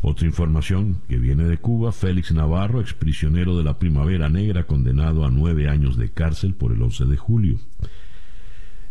[0.00, 5.30] Otra información que viene de Cuba, Félix Navarro, exprisionero de la Primavera Negra, condenado a
[5.30, 7.58] nueve años de cárcel por el 11 de julio.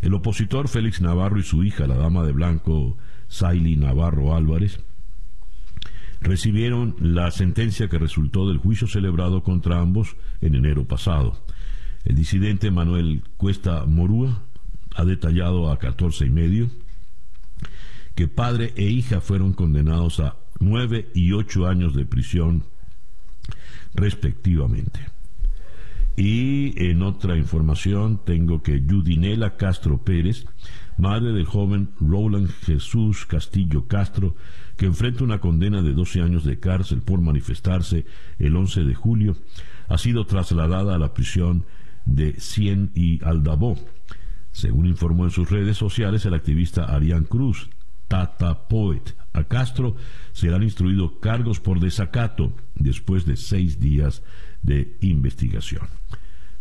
[0.01, 2.97] El opositor Félix Navarro y su hija, la dama de blanco
[3.29, 4.81] Saily Navarro Álvarez,
[6.21, 11.38] recibieron la sentencia que resultó del juicio celebrado contra ambos en enero pasado.
[12.06, 14.43] El disidente Manuel Cuesta Morúa
[14.95, 16.69] ha detallado a 14 y medio
[18.15, 22.63] que padre e hija fueron condenados a nueve y ocho años de prisión
[23.93, 24.99] respectivamente.
[26.15, 30.47] Y en otra información tengo que Judinela Castro Pérez,
[30.97, 34.36] madre del joven Roland Jesús Castillo Castro,
[34.77, 38.05] que enfrenta una condena de 12 años de cárcel por manifestarse
[38.39, 39.37] el 11 de julio,
[39.87, 41.65] ha sido trasladada a la prisión
[42.05, 43.77] de Cien y Aldabó.
[44.51, 47.69] Según informó en sus redes sociales el activista Arián Cruz,
[48.07, 49.15] Tata Poet.
[49.33, 49.95] A Castro
[50.31, 54.23] serán instruidos cargos por desacato después de seis días
[54.63, 55.87] de investigación.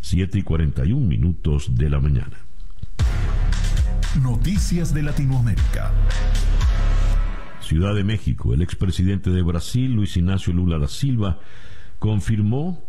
[0.03, 2.37] 7 y 41 minutos de la mañana.
[4.21, 5.93] Noticias de Latinoamérica.
[7.67, 8.55] Ciudad de México.
[8.55, 11.41] El expresidente de Brasil, Luis Ignacio Lula da Silva,
[11.99, 12.81] confirmó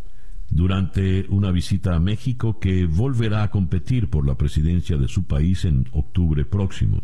[0.51, 5.65] durante una visita a México que volverá a competir por la presidencia de su país
[5.65, 7.01] en octubre próximo.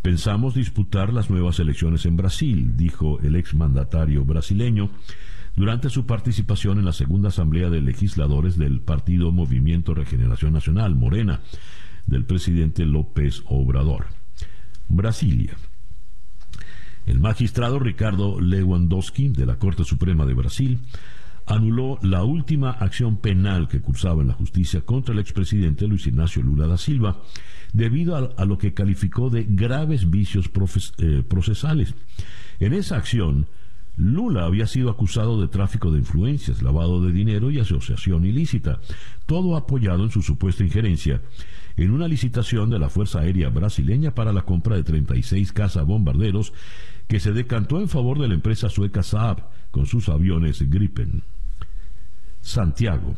[0.00, 4.90] Pensamos disputar las nuevas elecciones en Brasil, dijo el exmandatario brasileño
[5.56, 11.40] durante su participación en la segunda asamblea de legisladores del partido Movimiento Regeneración Nacional, Morena,
[12.06, 14.06] del presidente López Obrador.
[14.88, 15.56] Brasilia.
[17.06, 20.80] El magistrado Ricardo Lewandowski de la Corte Suprema de Brasil
[21.46, 26.42] anuló la última acción penal que cursaba en la justicia contra el expresidente Luis Ignacio
[26.42, 27.22] Lula da Silva,
[27.72, 30.50] debido a, lo que calificó de graves vicios
[30.98, 31.94] eh, procesales.
[32.58, 33.46] En esa acción,
[33.96, 38.80] Lula había sido acusado de tráfico de influencias, lavado de dinero y asociación ilícita,
[39.26, 41.22] todo apoyado en su supuesta injerencia
[41.76, 46.52] en una licitación de la Fuerza Aérea Brasileña para la compra de 36 cazabombarderos
[47.08, 51.22] que se decantó en favor de la empresa sueca Saab con sus aviones Gripen.
[52.40, 53.16] Santiago.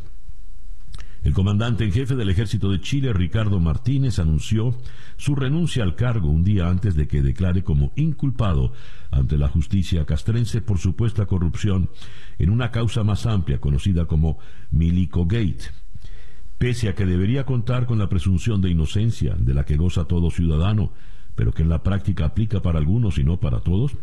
[1.21, 4.77] El comandante en jefe del ejército de Chile, Ricardo Martínez, anunció
[5.17, 8.71] su renuncia al cargo un día antes de que declare como inculpado
[9.11, 11.89] ante la justicia castrense por supuesta corrupción
[12.37, 14.39] en una causa más amplia conocida como
[14.71, 15.71] Milico Gate.
[16.57, 20.31] Pese a que debería contar con la presunción de inocencia de la que goza todo
[20.31, 20.93] ciudadano,
[21.39, 23.95] pero que en la práctica aplica para algunos y no para todos,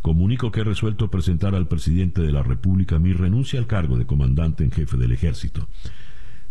[0.00, 4.06] comunico que he resuelto presentar al presidente de la República mi renuncia al cargo de
[4.06, 5.68] comandante en jefe del ejército,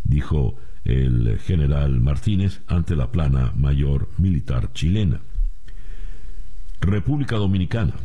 [0.04, 5.22] dijo el general Martínez ante la plana mayor militar chilena.
[6.82, 7.96] República Dominicana.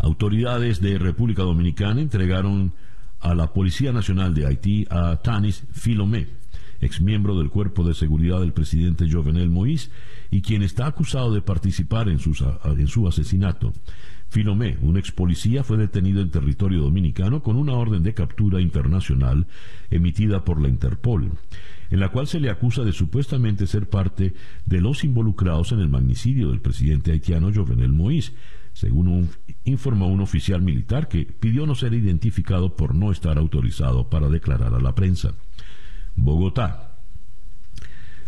[0.00, 2.74] Autoridades de República Dominicana entregaron
[3.20, 6.26] a la Policía Nacional de Haití a Tanis Filomé,
[6.80, 9.90] exmiembro del Cuerpo de Seguridad del presidente Jovenel Moïse
[10.30, 13.72] y quien está acusado de participar en, en su asesinato.
[14.30, 19.48] Filomé, un ex policía, fue detenido en territorio dominicano con una orden de captura internacional
[19.90, 21.32] emitida por la Interpol,
[21.90, 24.34] en la cual se le acusa de supuestamente ser parte
[24.66, 28.32] de los involucrados en el magnicidio del presidente haitiano Jovenel Moïse,
[28.72, 29.28] según
[29.64, 34.74] informó un oficial militar que pidió no ser identificado por no estar autorizado para declarar
[34.74, 35.34] a la prensa.
[36.20, 36.86] Bogotá.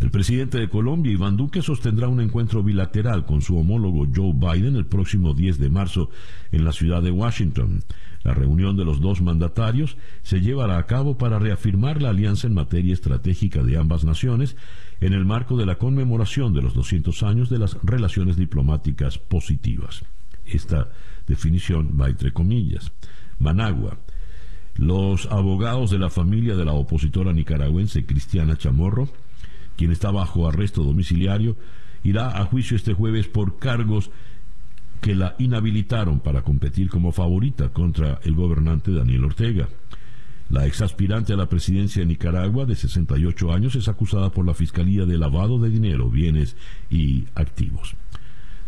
[0.00, 4.74] El presidente de Colombia, Iván Duque, sostendrá un encuentro bilateral con su homólogo Joe Biden
[4.74, 6.10] el próximo 10 de marzo
[6.50, 7.84] en la ciudad de Washington.
[8.24, 12.54] La reunión de los dos mandatarios se llevará a cabo para reafirmar la alianza en
[12.54, 14.56] materia estratégica de ambas naciones
[15.00, 20.04] en el marco de la conmemoración de los 200 años de las relaciones diplomáticas positivas.
[20.44, 20.90] Esta
[21.28, 22.90] definición va entre comillas.
[23.38, 23.98] Managua.
[24.76, 29.08] Los abogados de la familia de la opositora nicaragüense Cristiana Chamorro
[29.76, 31.56] quien está bajo arresto domiciliario,
[32.04, 34.10] irá a juicio este jueves por cargos
[35.00, 39.68] que la inhabilitaron para competir como favorita contra el gobernante Daniel Ortega.
[40.50, 45.06] La exaspirante a la presidencia de Nicaragua, de 68 años, es acusada por la Fiscalía
[45.06, 46.56] de lavado de dinero, bienes
[46.90, 47.96] y activos.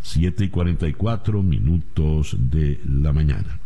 [0.01, 3.59] 7 y 44 minutos de la mañana.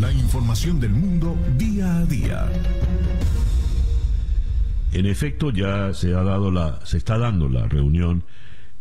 [0.00, 2.52] La información del mundo día a día.
[4.92, 8.24] En efecto, ya se ha dado la, se está dando la reunión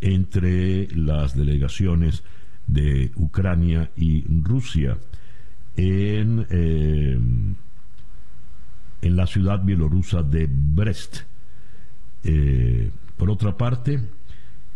[0.02, 2.24] entre las delegaciones
[2.68, 4.98] de Ucrania y Rusia
[5.76, 7.20] en, eh,
[9.02, 11.22] en la ciudad bielorrusa de Brest.
[12.24, 14.00] Eh, por otra parte,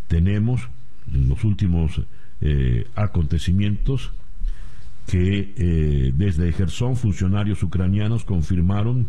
[0.06, 0.68] tenemos
[1.12, 2.00] en los últimos
[2.40, 4.12] eh, acontecimientos
[5.06, 9.06] que desde Gerson funcionarios ucranianos confirmaron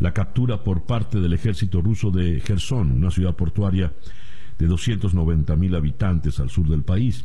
[0.00, 3.92] la captura por parte del ejército ruso de Gerson, una ciudad portuaria
[4.58, 7.24] de 290 mil habitantes al sur del país.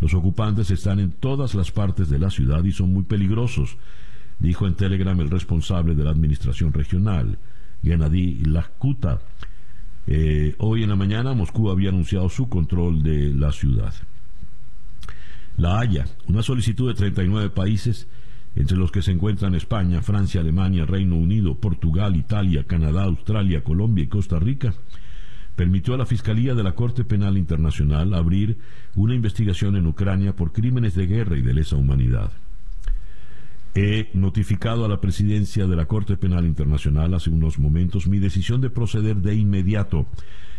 [0.00, 3.76] Los ocupantes están en todas las partes de la ciudad y son muy peligrosos,
[4.38, 7.38] dijo en Telegram el responsable de la administración regional,
[7.82, 9.20] Gennady Lakuta.
[10.06, 13.94] Eh, hoy en la mañana Moscú había anunciado su control de la ciudad.
[15.62, 18.08] La Haya, una solicitud de 39 países,
[18.56, 24.02] entre los que se encuentran España, Francia, Alemania, Reino Unido, Portugal, Italia, Canadá, Australia, Colombia
[24.02, 24.74] y Costa Rica,
[25.54, 28.58] permitió a la Fiscalía de la Corte Penal Internacional abrir
[28.96, 32.32] una investigación en Ucrania por crímenes de guerra y de lesa humanidad.
[33.76, 38.60] He notificado a la presidencia de la Corte Penal Internacional hace unos momentos mi decisión
[38.62, 40.08] de proceder de inmediato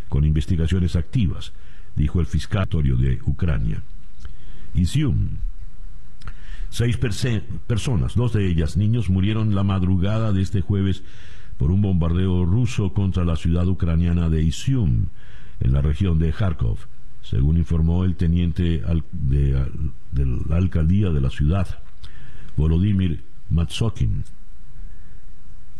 [0.07, 1.51] con investigaciones activas,
[1.93, 3.83] dijo el fiscatorio de Ucrania.
[4.73, 5.39] Izium.
[6.69, 11.03] Seis personas, dos de ellas niños, murieron la madrugada de este jueves
[11.57, 15.05] por un bombardeo ruso contra la ciudad ucraniana de Izium,
[15.59, 16.79] en la región de Kharkov,
[17.21, 19.69] según informó el teniente de,
[20.47, 21.67] la alcaldía de la ciudad,
[22.57, 24.23] Volodymyr Matsokin.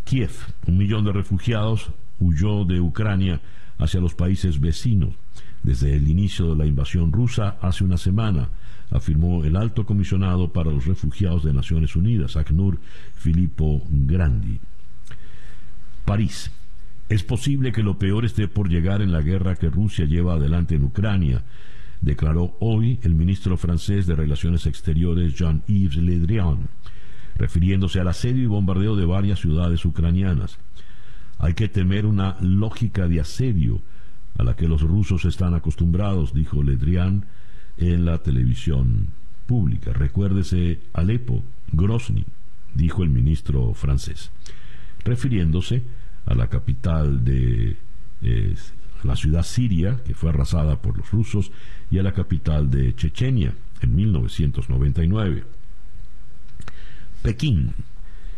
[0.06, 0.32] Kiev,
[0.68, 3.42] un millón de refugiados, huyó de Ucrania
[3.80, 5.16] hacia los países vecinos
[5.64, 8.50] desde el inicio de la invasión rusa hace una semana,
[8.92, 12.80] afirmó el alto comisionado para los refugiados de Naciones Unidas, ACNUR,
[13.16, 14.60] Filippo Grandi.
[16.06, 16.52] París.
[17.10, 20.76] Es posible que lo peor esté por llegar en la guerra que Rusia lleva adelante
[20.76, 21.44] en Ucrania,
[22.02, 26.68] declaró hoy el ministro francés de Relaciones Exteriores Jean-Yves Le Drian,
[27.36, 30.58] refiriéndose al asedio y bombardeo de varias ciudades ucranianas.
[31.40, 33.82] Hay que temer una lógica de asedio
[34.38, 37.26] a la que los rusos están acostumbrados, dijo Le Drian
[37.78, 39.08] en la televisión
[39.46, 39.94] pública.
[39.94, 42.26] Recuérdese Alepo, Grozny,
[42.74, 44.32] dijo el ministro francés
[45.04, 45.84] refiriéndose
[46.26, 47.78] a la capital de
[48.22, 48.56] eh,
[49.04, 51.52] la ciudad siria, que fue arrasada por los rusos,
[51.92, 55.44] y a la capital de Chechenia en 1999.
[57.22, 57.74] Pekín.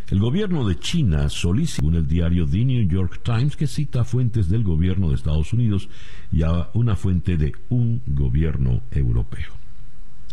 [0.08, 4.49] El gobierno de China solicita, según el diario The New York Times, que cita fuentes
[4.49, 5.89] del gobierno de Estados Unidos
[6.32, 9.53] y a una fuente de un gobierno europeo.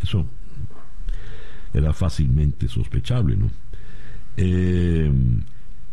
[0.03, 0.27] Eso
[1.73, 3.51] era fácilmente sospechable, ¿no?
[4.37, 5.11] Eh,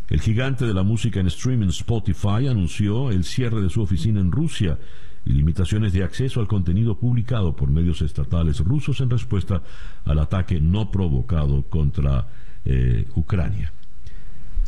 [0.10, 4.32] el gigante de la música en streaming Spotify anunció el cierre de su oficina en
[4.32, 4.78] Rusia
[5.24, 9.62] y limitaciones de acceso al contenido publicado por medios estatales rusos en respuesta
[10.06, 12.28] al ataque no provocado contra
[12.66, 13.72] eh, Ucrania.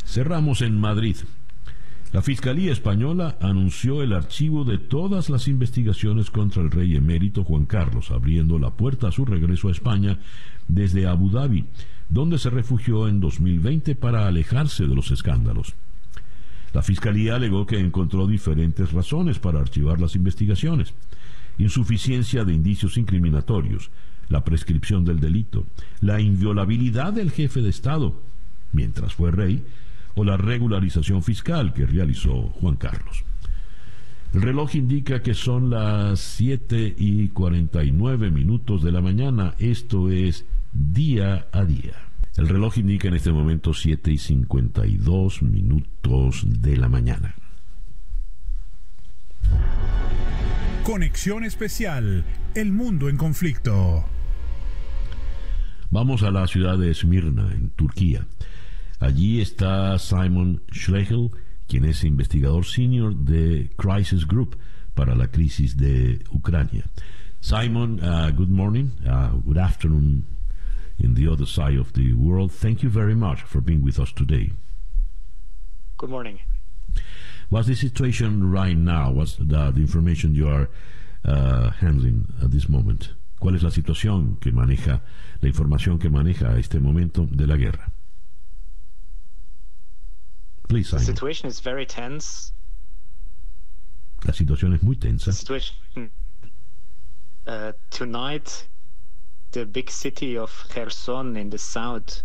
[0.04, 1.16] Cerramos en Madrid.
[2.12, 7.64] La Fiscalía Española anunció el archivo de todas las investigaciones contra el rey emérito Juan
[7.64, 10.18] Carlos, abriendo la puerta a su regreso a España
[10.68, 11.64] desde Abu Dhabi
[12.12, 15.74] donde se refugió en 2020 para alejarse de los escándalos.
[16.74, 20.92] La Fiscalía alegó que encontró diferentes razones para archivar las investigaciones.
[21.56, 23.90] Insuficiencia de indicios incriminatorios,
[24.32, 25.66] la prescripción del delito,
[26.00, 28.20] la inviolabilidad del jefe de Estado,
[28.72, 29.62] mientras fue rey,
[30.14, 33.24] o la regularización fiscal que realizó Juan Carlos.
[34.34, 39.54] El reloj indica que son las 7 y 49 minutos de la mañana.
[39.58, 41.94] Esto es día a día.
[42.38, 47.34] El reloj indica en este momento 7 y 52 minutos de la mañana.
[50.82, 52.24] Conexión especial,
[52.54, 54.04] el mundo en conflicto.
[55.92, 58.26] Vamos a la ciudad de Esmirna, en Turquía.
[58.98, 61.32] Allí está Simon Schlegel,
[61.68, 64.56] quien es investigador senior de Crisis Group
[64.94, 66.84] para la crisis de Ucrania.
[67.40, 70.24] Simon, uh, good morning, uh, good afternoon
[70.98, 72.50] in the other side of the world.
[72.50, 74.50] Thank you very much for being with us today.
[75.98, 76.38] Good morning.
[77.50, 79.12] What's the situation right now?
[79.12, 80.70] What's the, the information you are
[81.22, 83.10] uh, handling at this moment?
[83.42, 85.02] ¿Cuál es la situación que maneja,
[85.40, 87.92] la información que maneja a este momento de la guerra?
[90.68, 90.92] Please.
[90.92, 92.52] The situation is very tense.
[94.22, 95.32] La situación es muy tensa.
[97.44, 98.68] Uh, tonight
[99.50, 102.22] the big city of Kherson in the south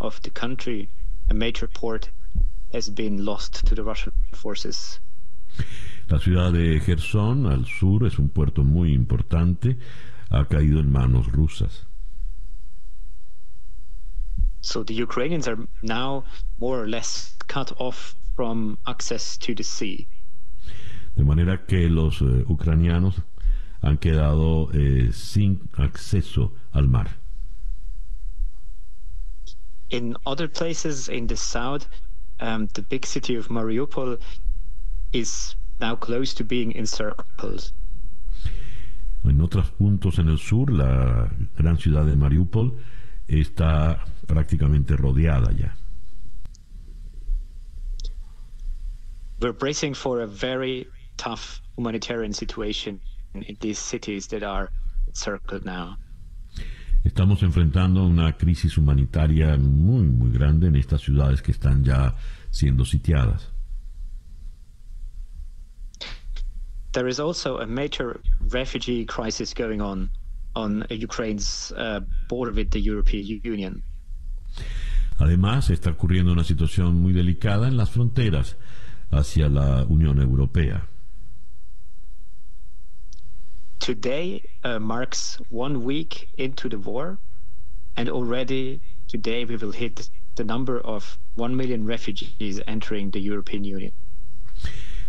[0.00, 0.88] of the country,
[1.28, 2.08] a major port,
[2.72, 4.98] has been lost to the Russian forces.
[6.08, 9.76] La ciudad de Gerson, al sur, es un puerto muy importante,
[10.34, 11.86] ha caído en manos rusas.
[14.60, 16.24] So the Ukrainians are now
[16.58, 20.08] more or less cut off from access to the sea.
[21.16, 23.22] De manera que los eh, ucranianos
[23.82, 27.08] han quedado eh, sin acceso al mar.
[29.90, 31.86] In other places in the south,
[32.40, 34.18] um, the big city of Mariupol
[35.12, 37.70] is now close to being encircled.
[39.24, 42.76] En otros puntos en el sur, la gran ciudad de Mariupol
[43.26, 45.74] está prácticamente rodeada ya.
[49.40, 53.00] We're bracing for a very tough humanitarian situation
[53.34, 54.70] in these cities that are
[55.08, 55.96] encircled now.
[57.02, 62.14] Estamos enfrentando una crisis humanitaria muy, muy grande en estas ciudades que están ya
[62.50, 63.53] siendo sitiadas.
[66.94, 68.20] There is also a major
[68.50, 70.10] refugee crisis going on
[70.54, 73.82] on Ukraine's uh, border with the European Union.
[75.18, 78.56] Además, está ocurriendo una situación muy delicada en las fronteras
[79.10, 80.86] hacia la Unión Europea.
[83.80, 87.18] Today uh, marks one week into the war,
[87.96, 93.64] and already today we will hit the number of one million refugees entering the European
[93.64, 93.92] Union.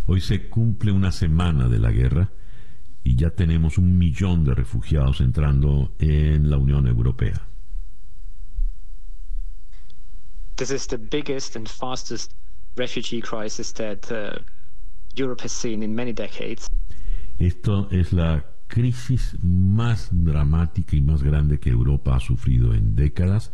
[0.06, 2.30] Hoy se cumple una semana de la guerra
[3.02, 7.48] y ya tenemos un millón de refugiados entrando en la Unión Europea.
[10.56, 12.32] This is the biggest and fastest
[12.76, 14.38] refugee crisis that uh,
[15.14, 16.68] Europe has seen in many decades.
[17.38, 23.52] Esto es la crisis más dramática y más grande que Europa ha sufrido en décadas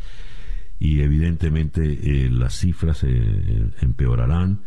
[0.78, 4.62] y evidentemente eh, las cifras eh, empeorarán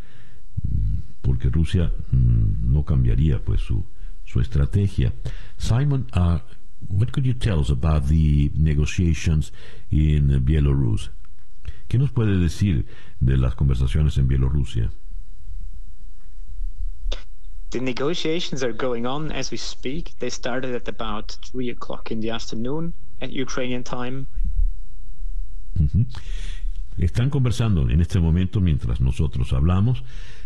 [1.26, 3.84] porque Rusia mm, no cambiaría pues su,
[4.26, 5.12] su estrategia.
[5.58, 6.38] Simon, uh,
[6.88, 9.52] what could you tell us about the negotiations
[9.90, 11.10] in Belarus?
[11.88, 12.86] ¿Qué nos puede decir
[13.20, 14.92] de las conversaciones en Bielorrusia?
[17.72, 20.14] The negotiations are going on as we speak.
[20.20, 24.28] They started at about three o'clock in the afternoon at Ukrainian time.
[25.80, 26.06] Uh -huh.
[26.98, 30.04] Están conversando en este momento mientras nosotros hablamos.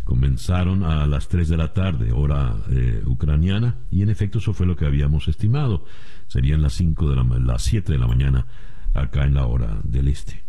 [0.09, 4.65] Comenzaron a las 3 de la tarde, hora eh, ucraniana, y en efecto eso fue
[4.65, 5.85] lo que habíamos estimado.
[6.27, 8.47] Serían las 5 de la las 7 de la mañana
[8.95, 10.41] acá en la hora del este.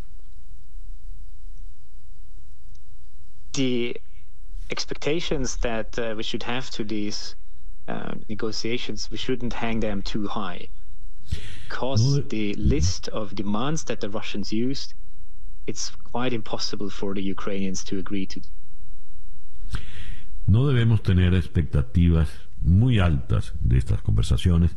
[3.52, 4.00] The
[4.70, 7.36] expectations that uh, we should have to these
[7.86, 10.68] uh, negotiations, we shouldn't hang them too high.
[11.68, 14.94] Because no, the list of demands that the Russians used
[15.66, 18.40] it's quite impossible for the Ukrainians to agree to.
[20.50, 22.28] No debemos tener expectativas
[22.60, 24.76] muy altas de estas conversaciones,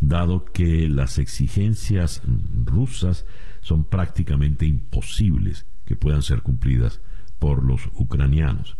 [0.00, 2.22] dado que las exigencias
[2.64, 3.26] rusas
[3.60, 7.02] son prácticamente imposibles que puedan ser cumplidas
[7.38, 8.78] por los ucranianos.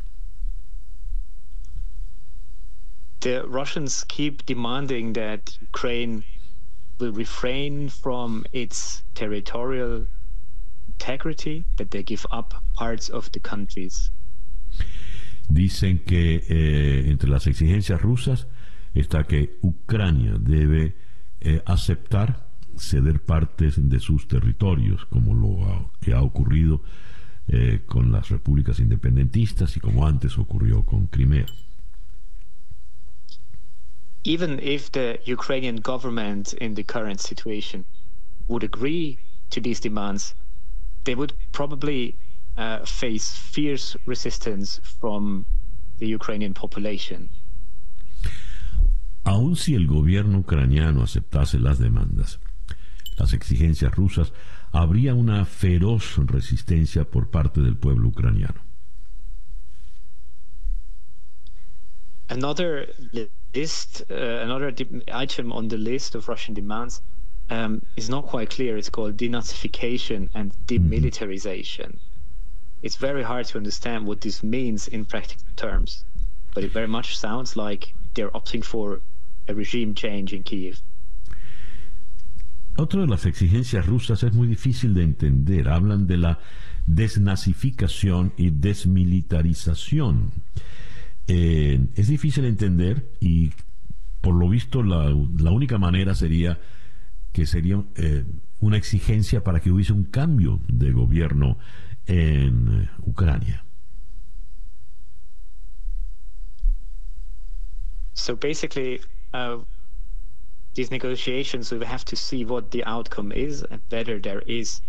[3.20, 6.24] The Russians keep demanding that Ukraine
[6.98, 10.06] will refrain from its territorial
[10.88, 14.10] integrity, that they give up parts of the countries.
[15.48, 18.46] Dicen que eh, entre las exigencias rusas
[18.94, 20.96] está que Ucrania debe
[21.40, 26.82] eh, aceptar ceder partes de sus territorios, como lo ha, que ha ocurrido
[27.48, 31.46] eh, con las repúblicas independentistas y como antes ocurrió con Crimea.
[34.24, 37.84] Even if the Ukrainian government in the current situation
[38.46, 39.18] would agree
[39.50, 40.34] to these demands,
[41.04, 42.14] they would probably
[42.56, 45.46] uh, face fierce resistance from
[45.98, 47.30] the Ukrainian population.
[49.24, 52.40] Aun si el gobierno ucraniano aceptase las demandas,
[53.16, 54.32] las exigencias rusas,
[54.72, 58.60] habría una feroz resistencia por parte del pueblo ucraniano.
[62.28, 62.88] Another
[63.54, 64.74] list, uh, another
[65.12, 67.02] item on the list of Russian demands
[67.50, 68.78] um, is not quite clear.
[68.78, 71.98] It's called denazification and demilitarization.
[72.82, 76.04] It's very hard to understand what this means in practical terms,
[76.54, 79.00] but it very much sounds like they're opting for
[79.48, 80.80] a regime change in Kiev.
[82.76, 85.68] Otra de las exigencias rusas es muy difícil de entender.
[85.68, 86.38] Hablan de la
[86.86, 90.32] desnazificación y desmilitarización.
[91.28, 93.50] Eh, es difícil de entender y
[94.20, 96.58] por lo visto la, la única manera sería
[97.32, 98.24] que sería eh,
[98.60, 101.58] una exigencia para que hubiese un cambio de gobierno
[102.08, 103.62] en Ucrania.
[108.22, 109.00] so basically,
[109.34, 109.58] uh,
[110.74, 114.80] these negotiations, we have to see what the outcome is and whether there is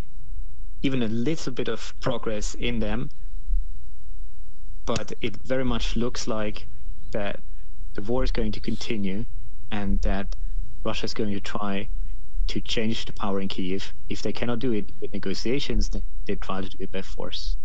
[0.82, 3.10] even a little bit of progress in them.
[4.86, 6.66] But it very much looks like
[7.10, 7.40] that
[7.94, 9.24] the war is going to continue
[9.70, 10.36] and that
[10.84, 11.88] Russia is going to try
[12.46, 13.92] to change the power in Kiev.
[14.08, 17.56] If they cannot do it with negotiations, then they try to do it by force.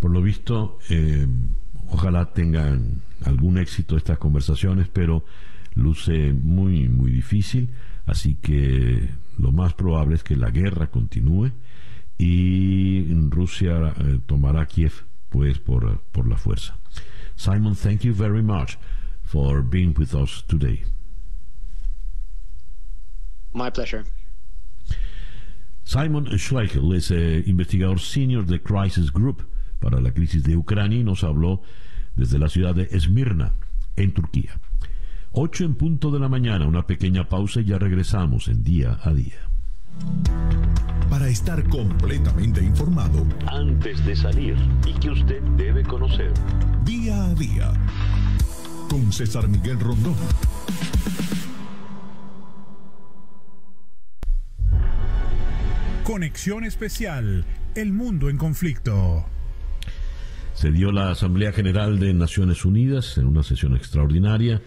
[0.00, 1.26] Por lo visto, eh,
[1.90, 5.24] ojalá tengan algún éxito estas conversaciones, pero
[5.74, 7.70] luce muy, muy difícil,
[8.06, 11.52] así que lo más probable es que la guerra continúe
[12.16, 16.76] y Rusia eh, tomará Kiev pues por, por la fuerza.
[17.36, 18.76] Simon, thank you very much
[19.22, 20.84] for being with us today.
[23.52, 24.04] My pleasure.
[25.84, 29.48] Simon Schleichel es eh, investigador senior de Crisis Group
[29.80, 31.62] para la crisis de Ucrania y nos habló
[32.14, 33.54] desde la ciudad de Esmirna,
[33.96, 34.60] en Turquía.
[35.32, 39.12] 8 en punto de la mañana, una pequeña pausa y ya regresamos en día a
[39.14, 39.38] día.
[41.08, 46.32] Para estar completamente informado, Antes de salir y que usted debe conocer.
[46.84, 47.72] día a día,
[48.90, 50.16] con César Miguel Rondón.
[56.08, 57.44] Conexión especial,
[57.74, 59.26] el mundo en conflicto.
[60.54, 64.62] Se dio la Asamblea General de Naciones Unidas en una sesión extraordinaria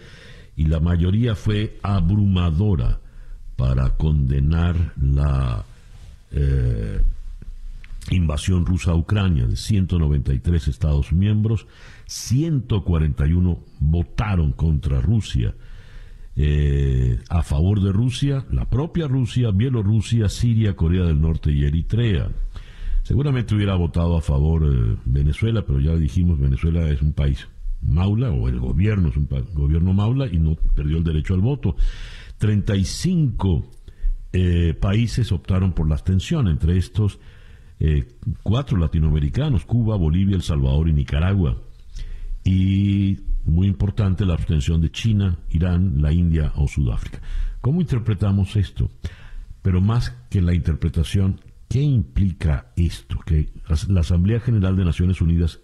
[0.54, 3.00] y la mayoría fue abrumadora
[3.56, 5.64] para condenar la
[6.30, 7.00] eh,
[8.12, 11.66] invasión rusa a Ucrania de 193 Estados miembros,
[12.06, 15.56] 141 votaron contra Rusia.
[16.34, 22.30] Eh, a favor de Rusia, la propia Rusia, Bielorrusia, Siria, Corea del Norte y Eritrea.
[23.02, 27.48] Seguramente hubiera votado a favor eh, Venezuela, pero ya dijimos, Venezuela es un país
[27.82, 31.76] maula, o el gobierno es un gobierno maula y no perdió el derecho al voto.
[32.38, 33.70] 35
[34.32, 37.18] eh, países optaron por la abstención, entre estos
[37.80, 38.06] eh,
[38.42, 41.60] cuatro latinoamericanos, Cuba, Bolivia, El Salvador y Nicaragua.
[42.44, 42.91] Y
[43.52, 47.20] muy importante la abstención de China, Irán, la India o Sudáfrica.
[47.60, 48.90] ¿Cómo interpretamos esto?
[49.60, 53.18] Pero más que la interpretación, ¿qué implica esto?
[53.24, 53.50] Que
[53.88, 55.60] la Asamblea General de Naciones Unidas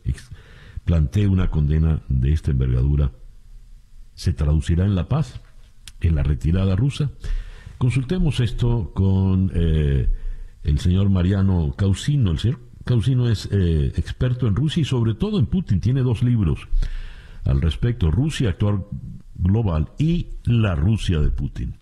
[0.85, 3.11] plantee una condena de esta envergadura.
[4.15, 5.41] ¿Se traducirá en la paz?
[6.01, 7.11] ¿En la retirada rusa?
[7.79, 10.09] Consultemos esto con eh,
[10.63, 12.33] el señor Mariano Causino.
[12.33, 15.81] El señor Causino es eh, experto en Rusia y sobre todo en Putin.
[15.81, 16.69] Tiene dos libros
[17.45, 18.85] al respecto, Rusia actual
[19.35, 21.75] global y la Rusia de Putin.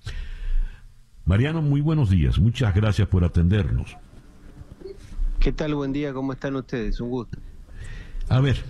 [1.25, 2.39] Mariano, muy buenos días.
[2.39, 3.97] Muchas gracias por atendernos.
[5.41, 5.75] ¿Qué tal?
[5.75, 7.01] Buen día, ¿cómo están ustedes?
[7.01, 7.39] Un gusto.
[8.29, 8.65] A ver,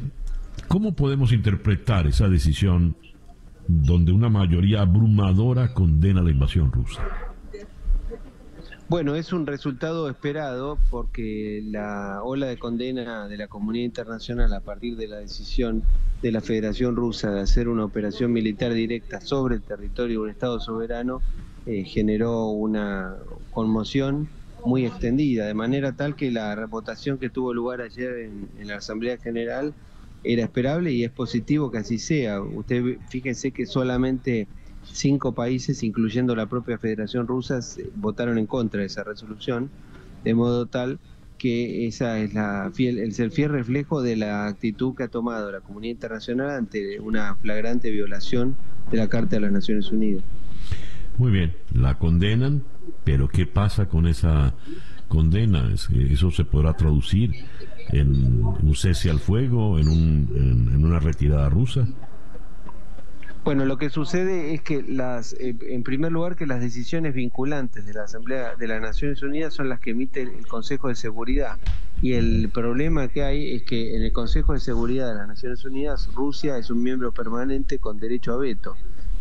[0.69, 2.97] ¿cómo podemos interpretar esa decisión
[3.69, 7.03] donde una mayoría abrumadora condena la invasión rusa?
[8.89, 14.61] Bueno, es un resultado esperado porque la ola de condena de la comunidad internacional a
[14.61, 15.83] partir de la decisión
[16.23, 20.31] de la Federación Rusa de hacer una operación militar directa sobre el territorio de un
[20.31, 21.21] Estado soberano
[21.67, 23.17] eh, generó una
[23.51, 24.29] conmoción
[24.65, 29.17] muy extendida, de manera tal que la votación que tuvo lugar ayer en, la Asamblea
[29.19, 29.75] General
[30.23, 32.41] era esperable y es positivo que así sea.
[32.41, 34.47] Usted fíjese que solamente
[34.93, 37.61] cinco países, incluyendo la propia Federación Rusa,
[37.97, 39.71] votaron en contra de esa resolución,
[40.25, 40.99] de modo tal
[41.39, 45.61] que esa es la fiel, el fiel reflejo de la actitud que ha tomado la
[45.61, 48.57] comunidad internacional ante una flagrante violación
[48.91, 50.25] de la Carta de las Naciones Unidas.
[51.19, 52.63] Muy bien, la condenan,
[53.05, 54.55] pero ¿qué pasa con esa
[55.09, 55.71] condena?
[55.73, 57.33] Es- ¿Eso se podrá traducir
[57.91, 61.87] en un cese al fuego, en, un- en una retirada rusa?
[63.47, 67.87] Bueno, lo que sucede es que las, eh, en primer lugar, que las decisiones vinculantes
[67.87, 71.57] de la Asamblea de las Naciones Unidas son las que emite el Consejo de Seguridad.
[72.03, 75.65] Y el problema que hay es que en el Consejo de Seguridad de las Naciones
[75.65, 78.75] Unidas, Rusia es un miembro permanente con derecho a veto.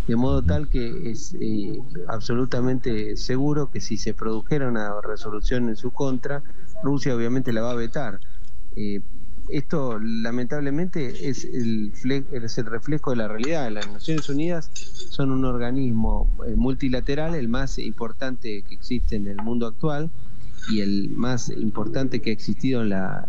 [0.07, 5.76] De modo tal que es eh, absolutamente seguro que si se produjera una resolución en
[5.76, 6.41] su contra,
[6.82, 8.19] Rusia obviamente la va a vetar.
[8.76, 9.01] Eh,
[9.49, 11.93] esto lamentablemente es el,
[12.31, 13.71] es el reflejo de la realidad.
[13.71, 14.71] Las Naciones Unidas
[15.09, 20.09] son un organismo eh, multilateral, el más importante que existe en el mundo actual
[20.67, 23.27] y el más importante que ha existido en la,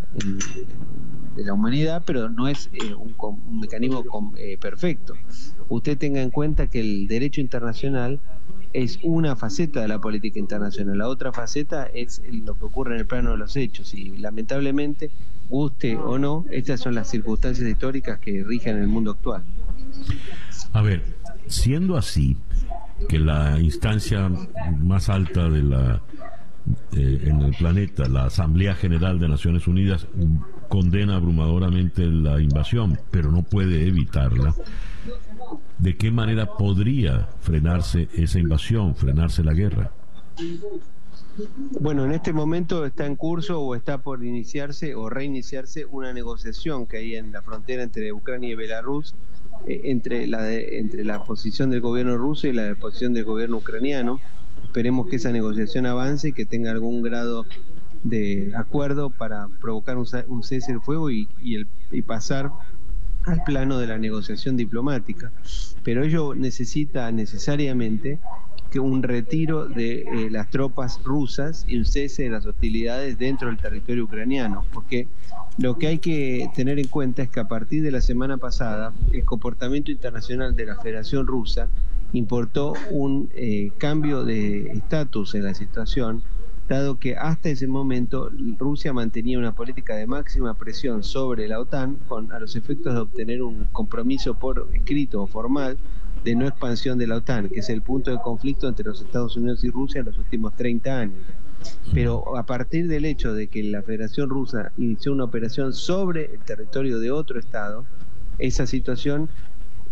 [1.35, 5.13] de la humanidad, pero no es eh, un, un mecanismo com- eh, perfecto.
[5.69, 8.19] Usted tenga en cuenta que el derecho internacional
[8.73, 10.97] es una faceta de la política internacional.
[10.97, 15.11] La otra faceta es lo que ocurre en el plano de los hechos y lamentablemente,
[15.49, 19.43] guste o no, estas son las circunstancias históricas que rigen el mundo actual.
[20.73, 21.03] A ver,
[21.47, 22.37] siendo así,
[23.07, 24.29] que la instancia
[24.79, 26.01] más alta de la
[26.91, 30.07] eh, en el planeta, la Asamblea General de Naciones Unidas
[30.67, 34.53] condena abrumadoramente la invasión, pero no puede evitarla.
[35.77, 39.91] ¿De qué manera podría frenarse esa invasión, frenarse la guerra?
[41.79, 46.87] Bueno, en este momento está en curso o está por iniciarse o reiniciarse una negociación
[46.87, 49.13] que hay en la frontera entre Ucrania y Belarus
[49.67, 54.19] eh, entre la entre la posición del gobierno ruso y la posición del gobierno ucraniano.
[54.63, 57.45] Esperemos que esa negociación avance y que tenga algún grado
[58.03, 62.51] de acuerdo para provocar un, cese del fuego y, el, y pasar
[63.27, 65.31] al plano de la negociación diplomática.
[65.83, 68.19] Pero ello necesita necesariamente
[68.69, 73.47] que un retiro de eh, las tropas rusas y un cese de las hostilidades dentro
[73.47, 75.07] del territorio ucraniano, porque
[75.57, 78.93] lo que hay que tener en cuenta es que a partir de la semana pasada
[79.11, 81.67] el comportamiento internacional de la Federación Rusa
[82.13, 86.21] importó un eh, cambio de estatus en la situación,
[86.67, 91.95] dado que hasta ese momento Rusia mantenía una política de máxima presión sobre la OTAN
[92.07, 95.77] con a los efectos de obtener un compromiso por escrito o formal
[96.23, 99.37] de no expansión de la OTAN, que es el punto de conflicto entre los Estados
[99.37, 101.19] Unidos y Rusia en los últimos 30 años.
[101.93, 106.39] Pero a partir del hecho de que la Federación Rusa inició una operación sobre el
[106.39, 107.85] territorio de otro Estado,
[108.37, 109.29] esa situación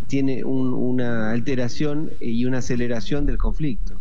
[0.06, 3.98] tiene una alteración y una aceleración del conflicto.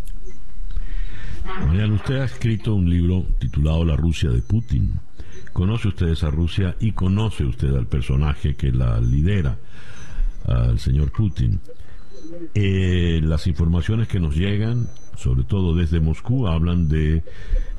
[2.05, 4.93] Usted ha escrito un libro titulado La Rusia de Putin.
[5.53, 9.57] ¿Conoce usted esa Rusia y conoce usted al personaje que la lidera,
[10.45, 11.59] al señor Putin?
[12.53, 14.87] Eh, las informaciones que nos llegan,
[15.17, 17.23] sobre todo desde Moscú, hablan de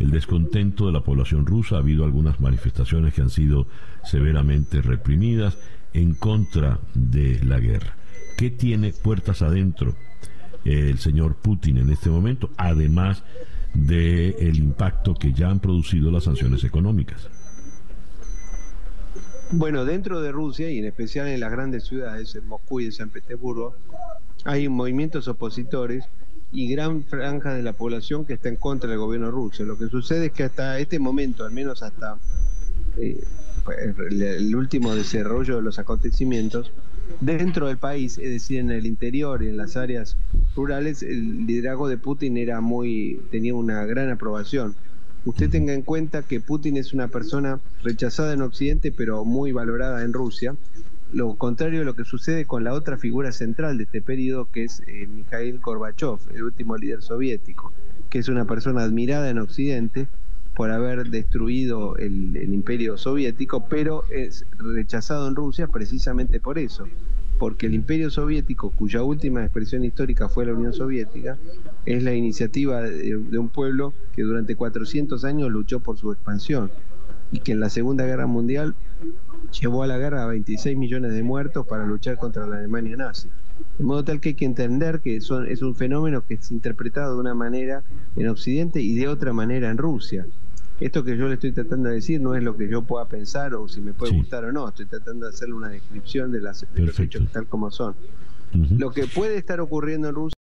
[0.01, 1.77] el descontento de la población rusa.
[1.77, 3.69] Ha habido algunas manifestaciones que han sido
[4.03, 5.57] severamente reprimidas
[5.93, 7.95] en contra de la guerra.
[8.37, 9.95] ¿Qué tiene puertas adentro
[10.65, 12.51] el señor Putin en este momento?
[12.57, 13.23] Además
[13.77, 17.29] del el impacto que ya han producido las sanciones económicas.
[19.53, 22.93] Bueno, dentro de Rusia y en especial en las grandes ciudades, en Moscú y en
[22.93, 23.77] San Petersburgo,
[24.45, 26.05] hay movimientos opositores
[26.53, 29.65] y gran franja de la población que está en contra del gobierno ruso.
[29.65, 32.19] Lo que sucede es que hasta este momento, al menos hasta
[32.97, 33.23] eh,
[34.11, 36.73] el último desarrollo de los acontecimientos,
[37.21, 40.17] dentro del país, es decir, en el interior y en las áreas
[40.55, 44.75] rurales, el liderazgo de Putin era muy, tenía una gran aprobación.
[45.25, 50.05] Usted tenga en cuenta que Putin es una persona rechazada en Occidente, pero muy valorada
[50.05, 50.55] en Rusia,
[51.13, 54.65] lo contrario de lo que sucede con la otra figura central de este periodo, que
[54.65, 57.73] es eh, Mikhail Gorbachev, el último líder soviético,
[58.11, 60.09] que es una persona admirada en Occidente
[60.57, 66.89] por haber destruido el, imperio soviético, pero es rechazado en Rusia precisamente por eso,
[67.39, 71.37] porque el imperio soviético, cuya última expresión histórica fue la Unión Soviética,
[71.85, 76.71] es la iniciativa de, de un pueblo que durante 400 años luchó por su expansión
[77.31, 78.75] y que en la Segunda Guerra Mundial
[79.61, 83.29] llevó a la guerra a 26 millones de muertos para luchar contra la Alemania nazi.
[83.79, 87.15] De modo tal que hay que entender que son, es un fenómeno que es interpretado
[87.15, 87.83] de una manera
[88.17, 90.27] en Occidente y de otra manera en Rusia.
[90.79, 93.55] Esto que yo le estoy tratando de decir no es lo que yo pueda pensar
[93.55, 96.67] o si me puede gustar o no, estoy tratando de hacerle una descripción de, las,
[96.75, 97.95] los hechos tal como son.
[98.53, 100.37] Lo que puede estar ocurriendo en Rusia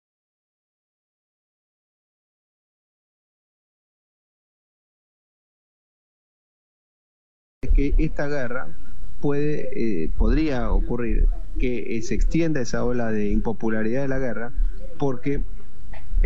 [7.62, 8.68] es que esta guerra
[9.20, 11.28] puede, eh, podría ocurrir
[11.58, 14.52] que eh, se extienda esa ola de impopularidad de la guerra,
[14.98, 15.42] porque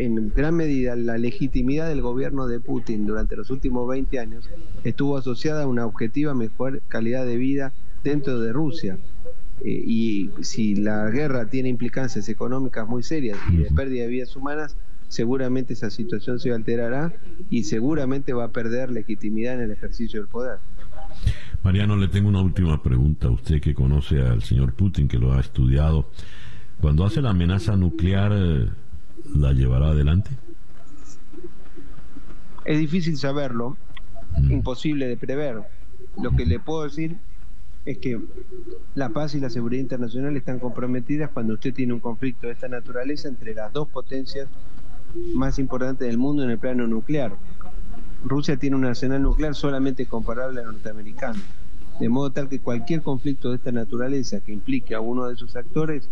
[0.00, 4.48] en gran medida la legitimidad del gobierno de Putin durante los últimos 20 años
[4.82, 7.72] estuvo asociada a una objetiva mejor calidad de vida
[8.02, 8.98] dentro de Rusia.
[9.62, 14.34] Eh, y si la guerra tiene implicancias económicas muy serias y de pérdida de vidas
[14.34, 14.76] humanas,
[15.08, 17.12] seguramente esa situación se alterará
[17.50, 20.58] y seguramente va a perder legitimidad en el ejercicio del poder.
[21.62, 23.28] Mariano, le tengo una última pregunta.
[23.28, 26.08] Usted que conoce al señor Putin, que lo ha estudiado,
[26.80, 28.32] cuando hace la amenaza nuclear,
[29.34, 30.30] ¿la llevará adelante?
[32.64, 33.76] Es difícil saberlo,
[34.38, 34.52] mm.
[34.52, 35.62] imposible de prever.
[36.20, 37.16] Lo que le puedo decir
[37.84, 38.20] es que
[38.94, 42.68] la paz y la seguridad internacional están comprometidas cuando usted tiene un conflicto de esta
[42.68, 44.48] naturaleza entre las dos potencias
[45.34, 47.32] más importantes del mundo en el plano nuclear.
[48.24, 51.40] Rusia tiene un arsenal nuclear solamente comparable al norteamericano,
[51.98, 55.56] de modo tal que cualquier conflicto de esta naturaleza que implique a uno de sus
[55.56, 56.08] actores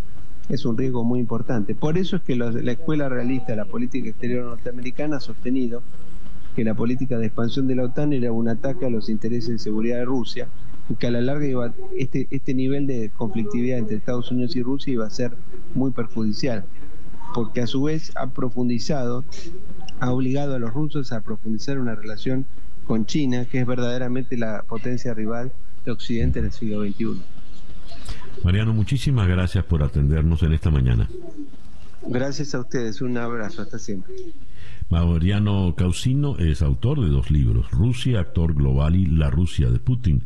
[0.49, 1.75] es un riesgo muy importante.
[1.75, 5.83] Por eso es que la Escuela Realista de la Política Exterior Norteamericana ha sostenido
[6.57, 9.59] que la política de expansión de la OTAN era un ataque a los intereses de
[9.59, 10.49] seguridad de Rusia
[10.97, 14.93] que a la larga iba, este, este nivel de conflictividad entre Estados Unidos y Rusia
[14.93, 15.37] iba a ser
[15.75, 16.65] muy perjudicial,
[17.35, 19.25] porque a su vez ha profundizado,
[20.01, 22.47] ha obligado a los rusos a profundizar una relación
[22.87, 25.53] con China, que es verdaderamente la potencia rival
[25.85, 27.21] de Occidente en el siglo XXI.
[28.45, 31.09] Mariano, muchísimas gracias por atendernos en esta mañana.
[32.07, 34.15] Gracias a ustedes, un abrazo, hasta siempre.
[34.91, 40.23] Mariano Causino es autor de dos libros, Rusia, actor global y La Rusia de Putin.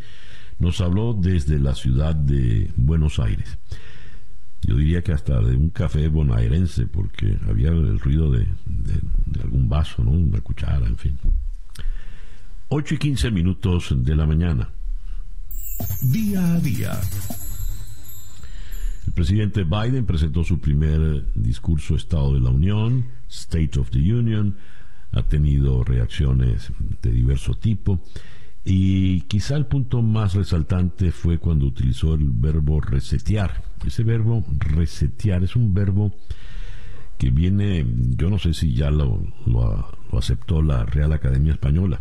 [0.59, 3.59] Nos habló desde la ciudad de Buenos Aires.
[4.63, 8.47] Yo diría que hasta de un café bonaerense, porque había el ruido de,
[9.43, 10.13] algún vaso, ¿no?
[10.13, 11.19] una cuchara, en fin.
[12.69, 14.69] 8 y 15 minutos de la mañana.
[16.01, 17.01] Día a día.
[19.07, 24.57] El presidente Biden presentó su primer discurso Estado de la Unión, State of the Union,
[25.13, 26.73] ha tenido reacciones
[27.03, 28.01] de diverso tipo
[28.65, 33.65] y quizá el punto más resaltante fue cuando utilizó el verbo resetear.
[33.85, 36.15] Ese verbo resetear es un verbo
[37.19, 37.85] que viene,
[38.17, 42.01] yo no sé si ya lo, lo aceptó la Real Academia Española,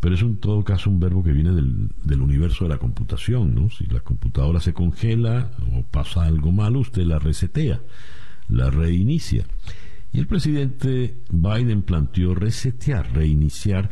[0.00, 3.54] pero es en todo caso un verbo que viene del, del, universo de la computación,
[3.54, 3.70] ¿no?
[3.70, 7.80] Si la computadora se congela o pasa algo malo, usted la resetea,
[8.48, 9.44] la reinicia.
[10.12, 13.90] Y el presidente Biden planteó resetear, reiniciar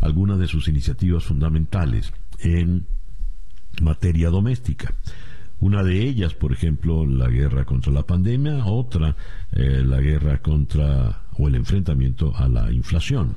[0.00, 2.86] algunas de sus iniciativas fundamentales en
[3.82, 4.94] materia doméstica.
[5.60, 9.14] Una de ellas, por ejemplo, la guerra contra la pandemia, otra,
[9.52, 13.36] eh, la guerra contra o el enfrentamiento a la inflación.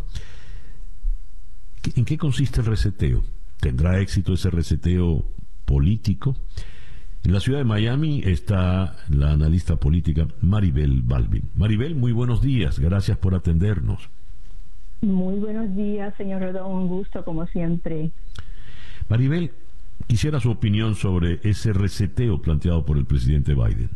[1.96, 3.24] ¿En qué consiste el reseteo?
[3.60, 5.26] ¿Tendrá éxito ese reseteo
[5.66, 6.36] político?
[7.24, 11.50] En la ciudad de Miami está la analista política Maribel Balvin.
[11.56, 14.10] Maribel, muy buenos días, gracias por atendernos.
[15.02, 18.12] Muy buenos días, señor Rodón, un gusto como siempre.
[19.10, 19.52] Maribel,
[20.08, 23.90] quisiera su opinión sobre ese reseteo planteado por el presidente Biden.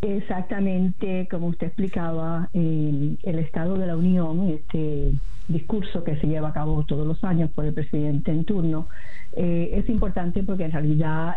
[0.00, 5.12] Exactamente, como usted explicaba, el Estado de la Unión, este
[5.48, 8.88] discurso que se lleva a cabo todos los años por el presidente en turno,
[9.34, 11.36] eh, es importante porque en realidad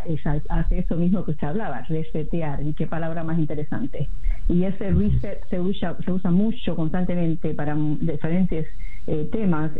[0.49, 4.09] hace eso mismo que usted hablaba, resetear, y qué palabra más interesante.
[4.47, 8.67] Y ese reset se usa, se usa mucho constantemente para diferentes
[9.07, 9.71] eh, temas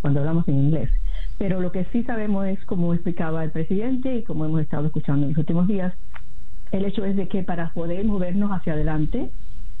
[0.00, 0.90] cuando hablamos en inglés.
[1.38, 5.24] Pero lo que sí sabemos es, como explicaba el presidente y como hemos estado escuchando
[5.24, 5.94] en los últimos días,
[6.72, 9.30] el hecho es de que para poder movernos hacia adelante,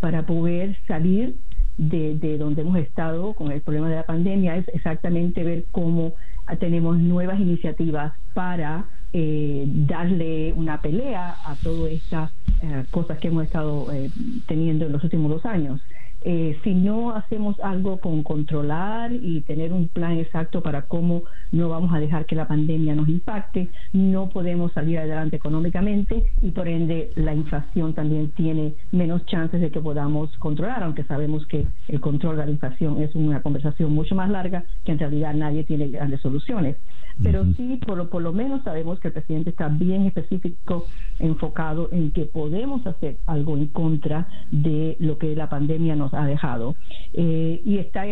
[0.00, 1.34] para poder salir
[1.78, 6.12] de, de, donde hemos estado con el problema de la pandemia, es exactamente ver cómo
[6.60, 12.30] tenemos nuevas iniciativas para eh, darle una pelea a todas estas
[12.62, 14.10] eh, cosas que hemos estado eh,
[14.46, 15.80] teniendo en los últimos dos años.
[16.22, 21.68] Eh, si no hacemos algo con controlar y tener un plan exacto para cómo no
[21.68, 26.66] vamos a dejar que la pandemia nos impacte, no podemos salir adelante económicamente y por
[26.66, 32.00] ende la inflación también tiene menos chances de que podamos controlar, aunque sabemos que el
[32.00, 35.88] control de la inflación es una conversación mucho más larga que en realidad nadie tiene
[35.88, 36.76] grandes soluciones.
[37.20, 40.86] Pero sí, por lo, por lo menos sabemos que el presidente está bien específico,
[41.18, 46.26] enfocado en que podemos hacer algo en contra de lo que la pandemia nos ha
[46.26, 46.74] dejado.
[47.12, 48.04] Eh, y está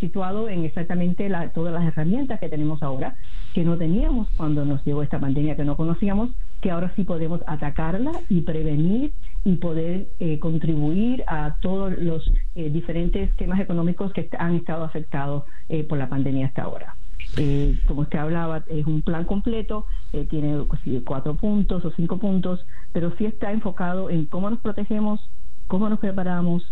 [0.00, 3.16] situado en exactamente todas las herramientas que tenemos ahora,
[3.54, 7.40] que no teníamos cuando nos llegó esta pandemia, que no conocíamos, que ahora sí podemos
[7.46, 9.12] atacarla y prevenir
[9.44, 15.44] y poder eh, contribuir a todos los eh, diferentes temas económicos que han estado afectados
[15.88, 16.94] por la pandemia hasta ahora.
[17.36, 20.64] Eh, como usted hablaba, es un plan completo, eh, tiene
[21.04, 25.20] cuatro puntos o cinco puntos, pero sí está enfocado en cómo nos protegemos,
[25.66, 26.64] cómo nos preparamos,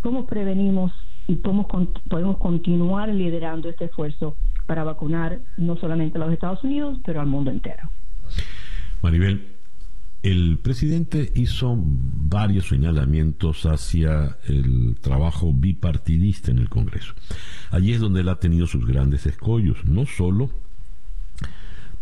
[0.00, 0.92] cómo prevenimos
[1.26, 1.68] y cómo
[2.08, 4.36] podemos continuar liderando este esfuerzo
[4.66, 7.90] para vacunar no solamente a los Estados Unidos, pero al mundo entero.
[9.02, 9.46] Maribel,
[10.22, 17.14] el presidente hizo varios señalamientos hacia el trabajo bipartidista en el Congreso.
[17.70, 20.50] Allí es donde él ha tenido sus grandes escollos, no solo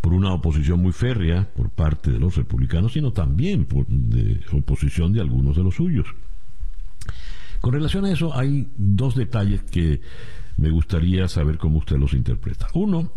[0.01, 3.85] por una oposición muy férrea por parte de los republicanos, sino también por
[4.53, 6.07] oposición de algunos de los suyos.
[7.61, 10.01] Con relación a eso, hay dos detalles que
[10.57, 12.67] me gustaría saber cómo usted los interpreta.
[12.73, 13.11] Uno,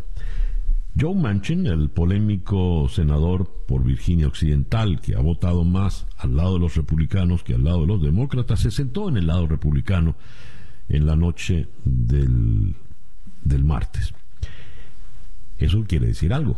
[0.98, 6.60] Joe Manchin, el polémico senador por Virginia Occidental, que ha votado más al lado de
[6.60, 10.16] los republicanos que al lado de los demócratas, se sentó en el lado republicano
[10.88, 12.74] en la noche del,
[13.42, 14.12] del martes.
[15.58, 16.56] Eso quiere decir algo.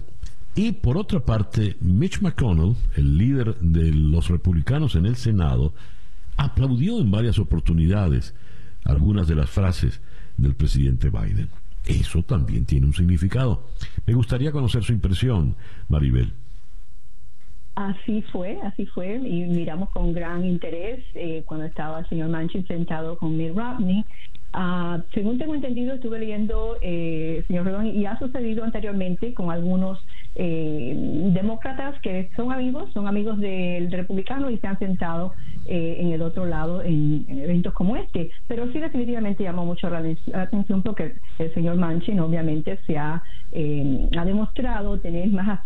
[0.57, 5.75] Y por otra parte, Mitch McConnell, el líder de los republicanos en el Senado,
[6.37, 8.35] aplaudió en varias oportunidades
[8.85, 10.01] algunas de las frases
[10.37, 11.49] del presidente Biden.
[11.87, 13.69] Eso también tiene un significado.
[14.07, 15.57] Me gustaría conocer su impresión,
[15.89, 16.33] Maribel.
[17.75, 22.67] Así fue, así fue, y miramos con gran interés eh, cuando estaba el señor Manchin
[22.69, 24.05] sentado con Mitt Romney
[24.55, 29.99] Uh, según tengo entendido, estuve leyendo, eh, señor Redón, y ha sucedido anteriormente con algunos
[30.37, 30.95] eh,
[31.33, 35.33] demócratas que son amigos, son amigos del republicano y se han sentado
[35.67, 38.31] eh, en el otro lado en, eventos como este.
[38.49, 40.03] Pero sí definitivamente llamó mucho la,
[40.35, 43.23] atención porque el señor Manchin obviamente se ha,
[43.53, 45.61] eh, ha demostrado tener más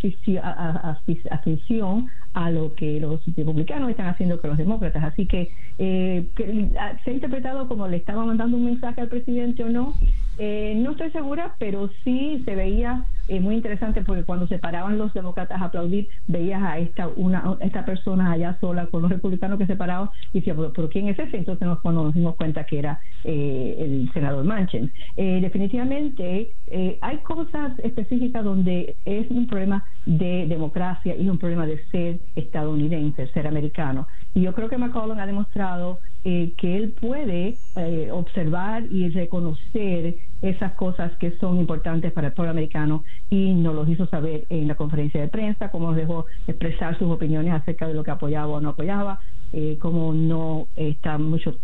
[1.30, 5.02] afición, a lo que los republicanos están haciendo que los demócratas.
[5.02, 6.68] Así que, que
[7.04, 9.94] se ha interpretado como le estaba mandando un mensaje al presidente o no.
[10.38, 14.98] Eh, no estoy segura, pero sí se veía eh, muy interesante porque cuando se paraban
[14.98, 19.58] los demócratas a aplaudir, veías a esta una esta persona allá sola con los republicanos
[19.58, 21.36] que se paraban y decía, ¿pero, quién es ese?
[21.36, 24.92] Entonces nos, nos dimos cuenta que era eh, el senador Manchin.
[25.16, 26.52] definitivamente
[27.00, 33.26] hay cosas específicas donde es un problema de democracia y un problema de ser estadounidense,
[33.28, 34.06] ser americano.
[34.34, 40.16] Y yo creo que McCollum ha demostrado eh, que él puede eh, observar y reconocer
[40.42, 44.66] esas cosas que son importantes para el pueblo americano y nos lo hizo saber en
[44.66, 48.48] la conferencia de prensa, cómo nos dejó expresar sus opiniones acerca de lo que apoyaba
[48.48, 49.20] o no apoyaba,
[49.52, 51.54] eh, cómo no está mucho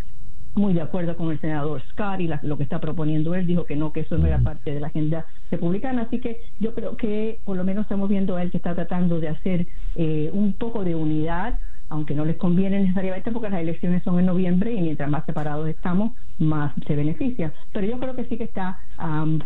[0.55, 3.75] muy de acuerdo con el senador Scott y lo que está proponiendo él, dijo que
[3.75, 7.41] no, que eso no era parte de la agenda republicana, así que yo creo que
[7.45, 10.95] por lo menos estamos viendo a él que está tratando de hacer un poco de
[10.95, 15.24] unidad aunque no les conviene necesariamente porque las elecciones son en noviembre y mientras más
[15.26, 17.53] separados estamos, más se beneficia.
[17.72, 18.80] Pero yo creo que sí que está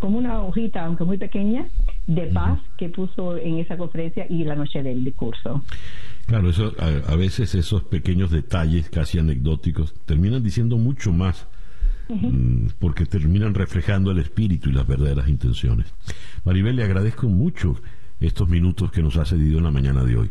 [0.00, 1.66] como una hojita, aunque muy pequeña,
[2.06, 5.62] de paz que puso en esa conferencia y la noche del discurso.
[6.26, 11.48] Claro, eso, a, veces esos pequeños detalles casi anecdóticos terminan diciendo mucho más.
[12.10, 15.92] Mm, porque terminan reflejando el espíritu y las verdaderas intenciones.
[16.42, 17.76] Maribel, le agradezco mucho
[18.18, 20.30] estos minutos que nos ha cedido en la mañana de hoy.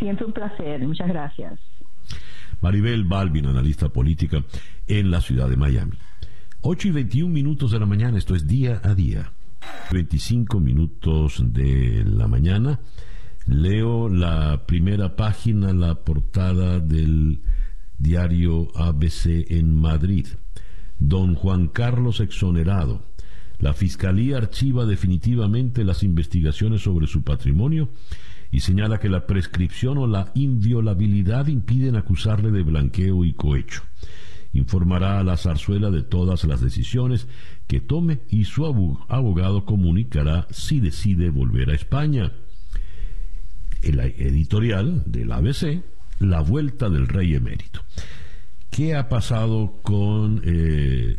[0.00, 1.60] Siempre un placer, muchas gracias.
[2.62, 4.42] Maribel Balvin, analista política
[4.86, 5.92] en la ciudad de Miami.
[6.62, 9.32] 8 y 21 minutos de la mañana, esto es día a día.
[9.92, 12.80] 25 minutos de la mañana.
[13.46, 17.40] Leo la primera página, la portada del
[17.98, 20.26] diario ABC en Madrid.
[20.98, 23.02] Don Juan Carlos exonerado.
[23.58, 27.90] La Fiscalía archiva definitivamente las investigaciones sobre su patrimonio
[28.52, 33.82] y señala que la prescripción o la inviolabilidad impiden acusarle de blanqueo y cohecho.
[34.52, 37.28] Informará a la zarzuela de todas las decisiones
[37.68, 42.32] que tome y su abogado comunicará si decide volver a España.
[43.82, 45.82] El editorial del ABC,
[46.18, 47.80] La vuelta del rey emérito.
[48.68, 51.16] ¿Qué ha pasado con eh,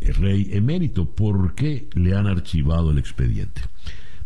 [0.00, 1.10] el rey emérito?
[1.10, 3.60] ¿Por qué le han archivado el expediente?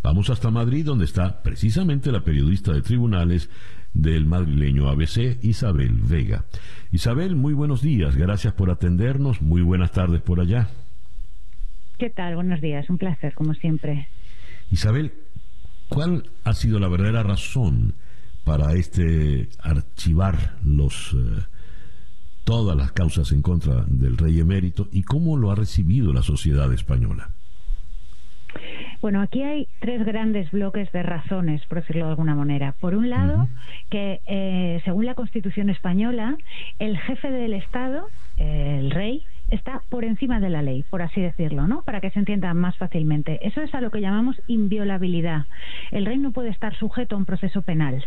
[0.03, 3.49] Vamos hasta Madrid, donde está precisamente la periodista de tribunales
[3.95, 6.45] del madrileño ABC, Isabel Vega.
[6.91, 10.71] Isabel, muy buenos días, gracias por atendernos, muy buenas tardes por allá.
[11.99, 12.35] ¿Qué tal?
[12.35, 14.09] Buenos días, un placer, como siempre.
[14.73, 15.13] Isabel,
[15.89, 17.95] ¿cuál ha sido la verdadera razón
[18.43, 21.43] para este archivar los eh,
[22.43, 26.73] todas las causas en contra del rey emérito y cómo lo ha recibido la sociedad
[26.73, 27.31] española?
[29.03, 32.77] Bueno, aquí hay tres grandes bloques de razones, por decirlo de alguna manera.
[32.79, 33.49] Por un lado,
[33.91, 36.39] que eh, según la Constitución española,
[36.79, 41.67] el jefe del Estado, el rey, está por encima de la ley, por así decirlo,
[41.69, 41.83] ¿no?
[41.83, 43.39] Para que se entienda más fácilmente.
[43.47, 45.47] Eso es a lo que llamamos inviolabilidad.
[45.91, 48.05] El rey no puede estar sujeto a un proceso penal.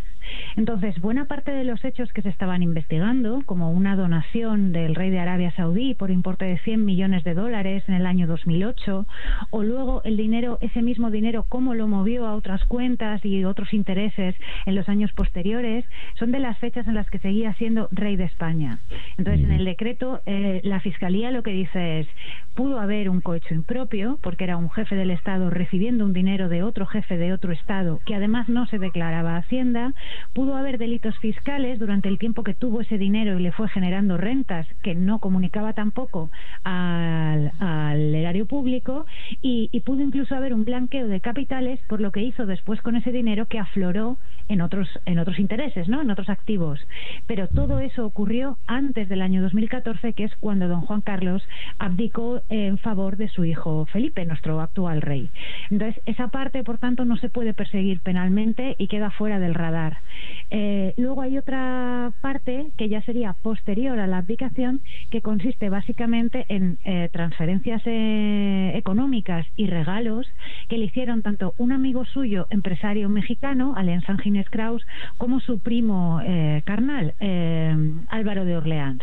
[0.56, 5.10] Entonces, buena parte de los hechos que se estaban investigando, como una donación del rey
[5.10, 9.06] de Arabia Saudí por importe de 100 millones de dólares en el año 2008,
[9.50, 13.72] o luego el dinero, ese mismo dinero, cómo lo movió a otras cuentas y otros
[13.72, 14.34] intereses
[14.66, 15.84] en los años posteriores,
[16.18, 18.80] son de las fechas en las que seguía siendo rey de España.
[19.16, 22.08] Entonces, en el decreto, eh, la Fiscalía lo que dice es,
[22.54, 26.62] pudo haber un cohecho impropio, porque era un jefe del Estado recibiendo un dinero de
[26.62, 29.92] otro jefe de otro Estado, que además no se declaraba Hacienda,
[30.32, 34.16] pudo haber delitos fiscales durante el tiempo que tuvo ese dinero y le fue generando
[34.16, 36.30] rentas que no comunicaba tampoco
[36.64, 37.52] al,
[38.14, 39.04] erario público,
[39.42, 42.96] y, y pudo incluso haber un blanqueo de capitales por lo que hizo después con
[42.96, 44.16] ese dinero que afloró
[44.48, 46.00] en otros, en otros intereses, ¿no?
[46.00, 46.80] en otros activos.
[47.26, 51.15] Pero todo eso ocurrió antes del año 2014, que es cuando don Juan Carlos
[51.78, 55.30] abdicó en favor de su hijo Felipe, nuestro actual rey.
[55.70, 59.98] Entonces, esa parte, por tanto, no se puede perseguir penalmente y queda fuera del radar.
[60.50, 66.46] Eh, luego hay otra parte que ya sería posterior a la abdicación, que consiste básicamente
[66.48, 70.26] en eh, transferencias en eh, económicas y regalos
[70.68, 74.86] que le hicieron tanto un amigo suyo, empresario mexicano, Alain Sanginés Kraus,
[75.18, 76.20] como su primo
[76.64, 77.14] carnal,
[78.08, 79.02] Álvaro de Orleans.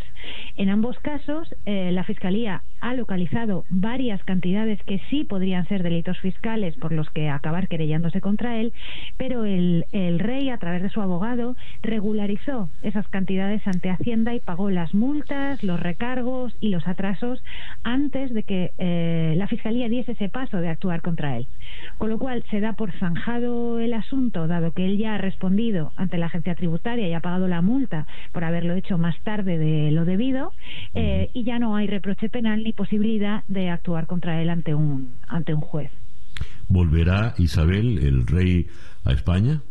[0.56, 6.76] En ambos casos, la Fiscalía ha localizado varias cantidades que sí podrían ser delitos fiscales
[6.76, 8.74] por los que acabar querellándose contra él,
[9.18, 14.40] pero el, el rey, a través de su abogado, regularizó esas cantidades ante Hacienda y
[14.40, 17.44] pagó las multas, los recargos y los atrasos
[17.84, 21.48] antes de que eh, la Fiscalía diese ese paso de actuar contra él.
[21.98, 25.92] Con lo cual se da por zanjado el asunto, dado que él ya ha respondido
[25.96, 29.92] ante la agencia tributaria y ha pagado la multa por haberlo hecho más tarde de
[29.92, 30.52] lo debido,
[30.94, 35.14] eh, y ya no hay reproche penal ni posibilidad de actuar contra él ante un,
[35.28, 35.92] ante un juez.
[36.68, 38.68] ¿Volverá Isabel, el rey,
[39.06, 39.62] a España?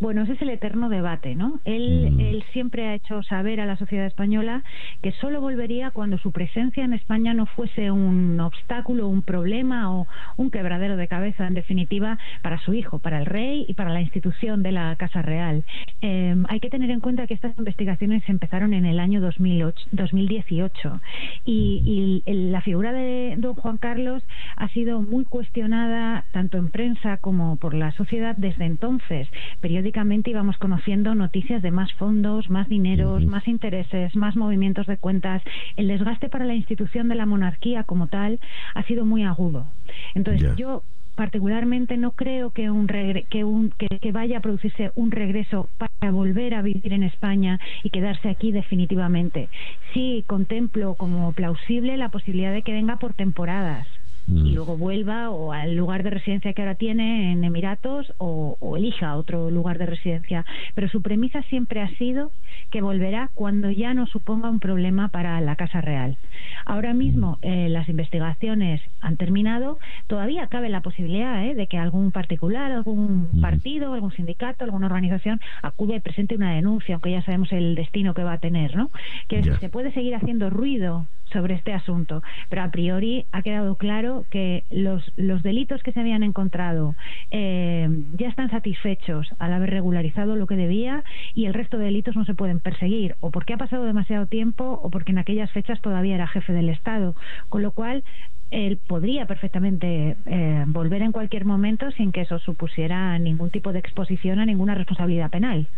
[0.00, 1.60] Bueno, ese es el eterno debate, ¿no?
[1.64, 2.20] Él, Mm.
[2.20, 4.62] él siempre ha hecho saber a la sociedad española
[5.02, 10.06] que solo volvería cuando su presencia en España no fuese un obstáculo, un problema o
[10.36, 14.00] un quebradero de cabeza, en definitiva, para su hijo, para el rey y para la
[14.00, 15.64] institución de la Casa Real.
[16.02, 21.00] Eh, hay que tener en cuenta que estas investigaciones empezaron en el año 2008, 2018
[21.44, 24.22] y, y el- la figura de don Juan Carlos
[24.56, 29.28] ha sido muy cuestionada tanto en prensa como por la sociedad desde entonces.
[29.60, 35.42] Periódicamente íbamos conociendo noticias de más fondos, más dineros, más intereses, más movimientos de cuentas.
[35.76, 38.38] El desgaste para la institución de la monarquía como tal
[38.74, 39.66] ha sido muy agudo.
[40.14, 40.82] Entonces yo
[41.16, 45.68] particularmente no creo que un regre- que, un, que, que vaya a producirse un regreso
[45.76, 49.48] para volver a vivir en España y quedarse aquí definitivamente.
[49.92, 53.88] Sí contemplo como plausible la posibilidad de que venga por temporadas
[54.28, 54.46] Mm.
[54.46, 58.76] y luego vuelva o al lugar de residencia que ahora tiene en Emiratos o, o
[58.76, 60.44] elija otro lugar de residencia.
[60.74, 62.30] Pero su premisa siempre ha sido
[62.70, 66.18] que volverá cuando ya no suponga un problema para la Casa Real.
[66.66, 69.78] Ahora mismo eh, las investigaciones han terminado.
[70.08, 75.40] Todavía cabe la posibilidad eh, de que algún particular, algún partido, algún sindicato, alguna organización
[75.62, 78.90] acude y presente una denuncia, aunque ya sabemos el destino que va a tener, ¿no?
[79.28, 79.58] Que Ya.
[79.58, 84.64] se puede seguir haciendo ruido sobre este asunto, pero a priori ha quedado claro que
[84.70, 86.94] los, los delitos que se habían encontrado
[87.30, 91.04] eh, ya están satisfechos al haber regularizado lo que debía
[91.34, 94.80] y el resto de delitos no se pueden perseguir, o porque ha pasado demasiado tiempo
[94.82, 97.14] o porque en aquellas fechas todavía era jefe del Estado,
[97.48, 98.04] con lo cual
[98.50, 103.78] él podría perfectamente eh, volver en cualquier momento sin que eso supusiera ningún tipo de
[103.78, 105.68] exposición a ninguna responsabilidad penal.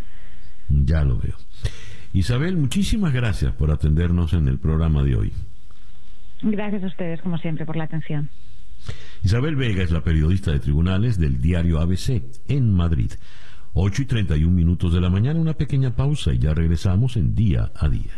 [0.69, 1.35] Ya lo veo.
[2.13, 5.33] Isabel, muchísimas gracias por atendernos en el programa de hoy.
[6.43, 8.31] Gracias a ustedes, como siempre, por la atención.
[9.23, 13.13] Isabel Vega es la periodista de tribunales del diario ABC en Madrid.
[13.75, 17.71] 8 y 31 minutos de la mañana, una pequeña pausa y ya regresamos en día
[17.77, 18.13] a día.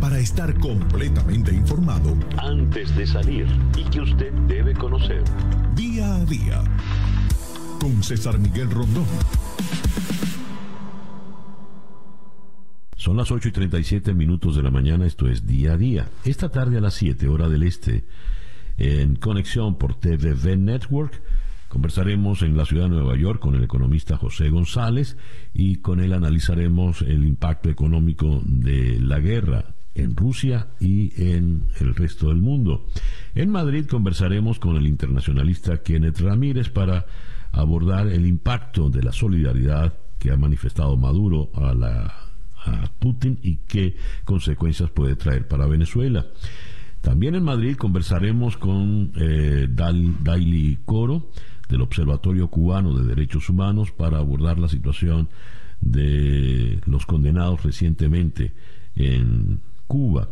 [0.00, 5.22] Para estar completamente informado, Antes de salir y que usted debe conocer.
[5.74, 6.62] día a día,
[7.80, 9.06] con César Miguel Rondón.
[12.98, 16.08] Son las 8 y 37 minutos de la mañana, esto es día a día.
[16.24, 18.04] Esta tarde a las 7 hora del este,
[18.76, 21.22] en conexión por TVV Network,
[21.68, 25.16] conversaremos en la ciudad de Nueva York con el economista José González
[25.54, 31.94] y con él analizaremos el impacto económico de la guerra en Rusia y en el
[31.94, 32.88] resto del mundo.
[33.36, 37.06] En Madrid conversaremos con el internacionalista Kenneth Ramírez para
[37.52, 42.28] abordar el impacto de la solidaridad que ha manifestado Maduro a la
[42.98, 46.26] Putin y qué consecuencias puede traer para Venezuela.
[47.00, 51.30] También en Madrid conversaremos con eh, Daily Coro
[51.68, 55.28] del Observatorio Cubano de Derechos Humanos para abordar la situación
[55.80, 58.52] de los condenados recientemente
[58.96, 60.28] en Cuba.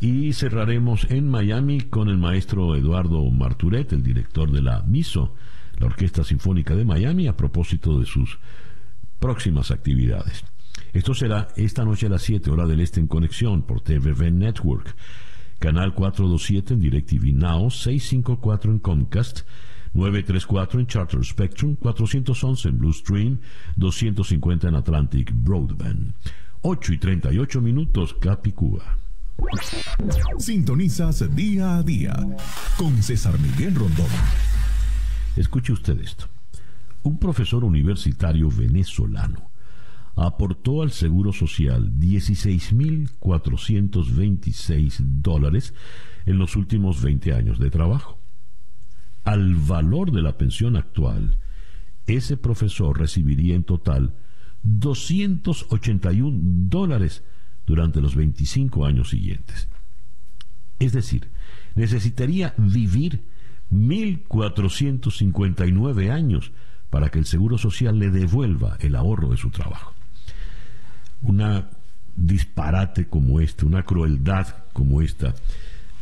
[0.00, 5.34] Y cerraremos en Miami con el maestro Eduardo Marturet, el director de la MISO,
[5.78, 8.38] la Orquesta Sinfónica de Miami, a propósito de sus
[9.18, 10.44] próximas actividades.
[10.96, 14.96] Esto será esta noche a las 7 hora del Este en conexión por TVV Network,
[15.58, 19.40] canal 427 en DirecTV Now, 654 en Comcast,
[19.92, 23.40] 934 en Charter Spectrum, 411 en Blue Stream,
[23.76, 26.14] 250 en Atlantic Broadband.
[26.62, 28.96] 8 y 38 minutos, Capicúa.
[30.38, 32.16] Sintonizas día a día
[32.78, 34.08] con César Miguel Rondón.
[35.36, 36.24] Escuche usted esto.
[37.02, 39.55] Un profesor universitario venezolano
[40.16, 45.72] aportó al Seguro Social 16.426 dólares
[46.24, 48.18] en los últimos 20 años de trabajo.
[49.24, 51.36] Al valor de la pensión actual,
[52.06, 54.14] ese profesor recibiría en total
[54.62, 56.38] 281
[56.68, 57.22] dólares
[57.66, 59.68] durante los 25 años siguientes.
[60.78, 61.30] Es decir,
[61.74, 63.26] necesitaría vivir
[63.70, 66.52] 1.459 años
[66.90, 69.95] para que el Seguro Social le devuelva el ahorro de su trabajo.
[71.26, 71.68] Una
[72.16, 75.34] disparate como este, una crueldad como esta,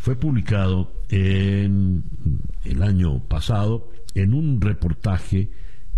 [0.00, 2.04] fue publicado en
[2.64, 5.50] el año pasado en un reportaje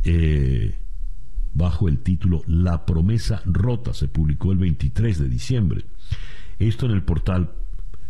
[0.05, 0.75] eh,
[1.55, 5.85] bajo el título La promesa rota, se publicó el 23 de diciembre.
[6.59, 7.53] Esto en el portal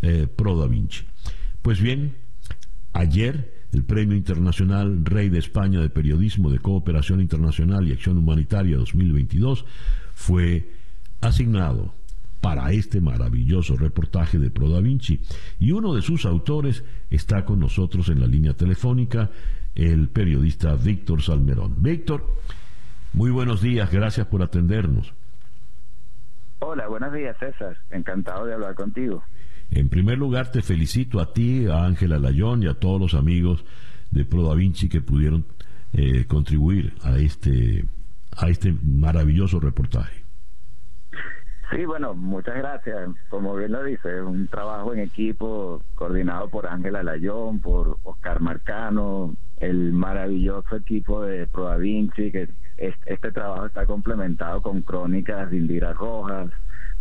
[0.02, 1.04] eh, Pro Da Vinci.
[1.62, 2.14] Pues bien,
[2.92, 8.76] ayer el Premio Internacional Rey de España de Periodismo de Cooperación Internacional y Acción Humanitaria
[8.76, 9.64] 2022
[10.14, 10.75] fue
[11.20, 11.94] asignado
[12.40, 15.20] para este maravilloso reportaje de Pro Da Vinci
[15.58, 19.30] y uno de sus autores está con nosotros en la línea telefónica,
[19.74, 21.74] el periodista Víctor Salmerón.
[21.78, 22.24] Víctor,
[23.12, 25.12] muy buenos días, gracias por atendernos.
[26.60, 29.24] Hola, buenos días César, encantado de hablar contigo.
[29.70, 33.64] En primer lugar, te felicito a ti, a Ángela Layón y a todos los amigos
[34.10, 35.44] de Pro Da Vinci que pudieron
[35.92, 37.84] eh, contribuir a este,
[38.36, 40.25] a este maravilloso reportaje.
[41.70, 43.10] Sí, bueno, muchas gracias.
[43.28, 48.40] Como bien lo dice, es un trabajo en equipo coordinado por Ángela Layón, por Oscar
[48.40, 55.50] Marcano, el maravilloso equipo de Pro Da Vinci, que este trabajo está complementado con crónicas
[55.50, 56.50] de Indira Rojas,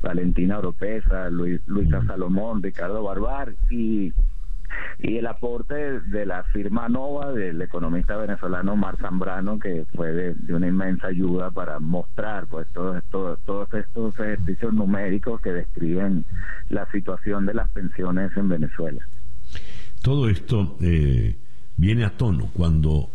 [0.02, 4.14] Valentina Oropesa, Luis, Luisa Salomón, Ricardo Barbar y,
[5.00, 10.54] y el aporte de la firma Nova del economista venezolano Mar Zambrano, que fue de,
[10.54, 16.26] una inmensa ayuda para mostrar pues todos estos, todos estos ejercicios numéricos que describen
[16.70, 19.06] la situación de las pensiones en Venezuela.
[20.02, 21.36] Todo esto eh,
[21.78, 23.10] viene a tono cuando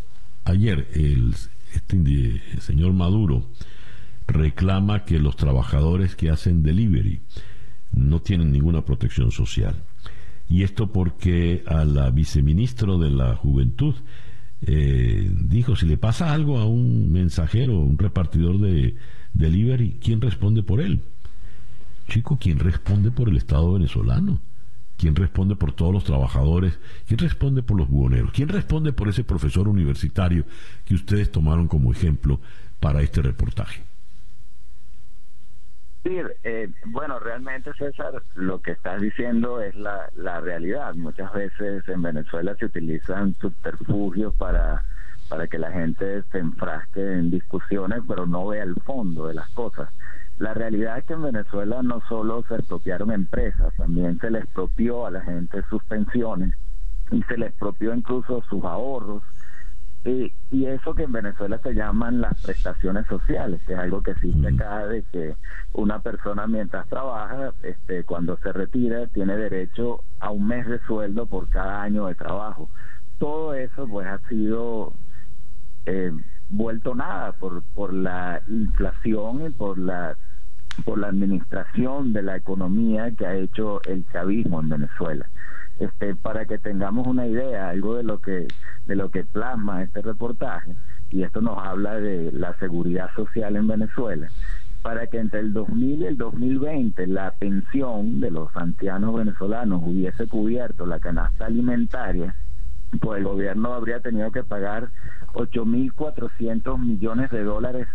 [0.44, 1.34] ayer el,
[1.74, 3.44] este, el señor Maduro
[4.26, 7.20] reclama que los trabajadores que hacen delivery
[7.92, 9.74] no tienen ninguna protección social.
[10.50, 13.94] Y esto porque a la viceministro de la Juventud
[14.62, 18.96] eh, dijo, si le pasa algo a un mensajero, un repartidor de
[19.32, 21.02] delivery, ¿quién responde por él?
[22.08, 24.40] Chico, ¿quién responde por el Estado venezolano?
[24.96, 26.80] ¿Quién responde por todos los trabajadores?
[27.06, 28.32] ¿Quién responde por los buhoneros?
[28.32, 30.44] ¿Quién responde por ese profesor universitario
[30.84, 32.40] que ustedes tomaron como ejemplo
[32.80, 33.89] para este reportaje?
[36.02, 40.94] Sí, eh, bueno, realmente César, lo que estás diciendo es la, la realidad.
[40.94, 44.82] Muchas veces en Venezuela se utilizan subterfugios para,
[45.28, 49.50] para que la gente se enfrasque en discusiones, pero no vea el fondo de las
[49.50, 49.90] cosas.
[50.38, 55.04] La realidad es que en Venezuela no solo se expropiaron empresas, también se les expropió
[55.04, 56.54] a la gente sus pensiones
[57.10, 59.22] y se les expropió incluso sus ahorros
[60.04, 64.12] y, y eso que en Venezuela se llaman las prestaciones sociales, que es algo que
[64.12, 65.36] existe acá de que
[65.74, 71.26] una persona mientras trabaja, este, cuando se retira, tiene derecho a un mes de sueldo
[71.26, 72.70] por cada año de trabajo.
[73.18, 74.94] Todo eso pues ha sido
[75.84, 76.12] eh,
[76.48, 80.16] vuelto nada por, por la inflación y por la
[80.84, 85.28] por la administración de la economía que ha hecho el chavismo en Venezuela.
[85.80, 88.46] Este, para que tengamos una idea, algo de lo que
[88.84, 90.76] de lo que plasma este reportaje
[91.10, 94.28] y esto nos habla de la seguridad social en Venezuela.
[94.82, 100.26] Para que entre el 2000 y el 2020 la pensión de los ancianos venezolanos hubiese
[100.26, 102.34] cubierto la canasta alimentaria,
[103.00, 104.90] pues el gobierno habría tenido que pagar
[105.32, 107.88] 8.400 millones de dólares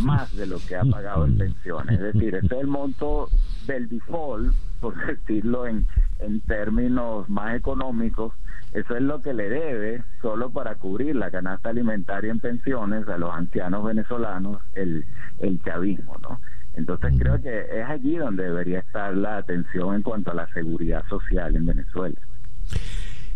[0.00, 2.00] más de lo que ha pagado en pensiones.
[2.00, 3.28] Es decir, ese es el monto
[3.66, 5.86] del default, por decirlo en,
[6.24, 8.32] en términos más económicos,
[8.72, 13.18] eso es lo que le debe solo para cubrir la canasta alimentaria en pensiones a
[13.18, 15.04] los ancianos venezolanos el,
[15.38, 16.40] el chavismo, ¿no?
[16.74, 21.04] Entonces creo que es allí donde debería estar la atención en cuanto a la seguridad
[21.08, 22.20] social en Venezuela.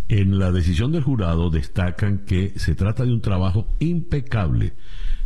[0.08, 4.72] En la decisión del jurado destacan que se trata de un trabajo impecable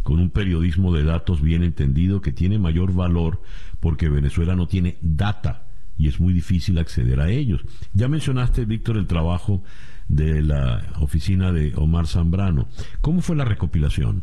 [0.02, 3.40] con un periodismo de datos bien entendido que tiene mayor valor
[3.80, 5.61] porque Venezuela no tiene data
[5.96, 7.62] y es muy difícil acceder a ellos.
[7.92, 9.62] Ya mencionaste, Víctor, el trabajo
[10.08, 12.68] de la oficina de Omar Zambrano.
[13.00, 14.22] ¿Cómo fue la recopilación?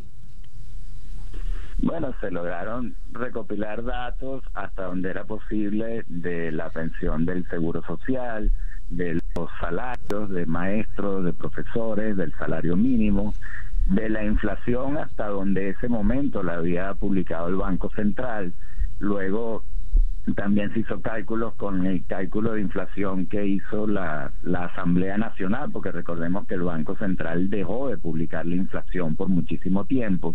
[1.82, 8.52] Bueno, se lograron recopilar datos hasta donde era posible de la pensión del Seguro Social,
[8.90, 13.32] de los salarios de maestros, de profesores, del salario mínimo,
[13.86, 18.52] de la inflación hasta donde ese momento la había publicado el Banco Central.
[18.98, 19.64] Luego
[20.34, 25.70] también se hizo cálculos con el cálculo de inflación que hizo la, la Asamblea Nacional,
[25.72, 30.34] porque recordemos que el Banco Central dejó de publicar la inflación por muchísimo tiempo.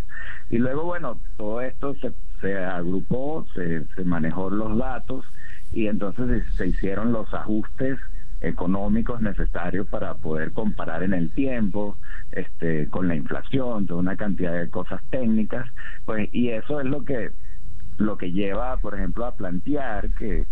[0.50, 5.26] Y luego, bueno, todo esto se, se agrupó, se, se manejó los datos
[5.72, 8.00] y entonces se hicieron los ajustes
[8.42, 11.98] económicos necesarios para poder comparar en el tiempo,
[12.32, 15.68] este, con la inflación, toda una cantidad de cosas técnicas,
[16.06, 17.32] pues, y eso es lo que
[17.98, 20.46] lo que lleva, por ejemplo, a plantear que,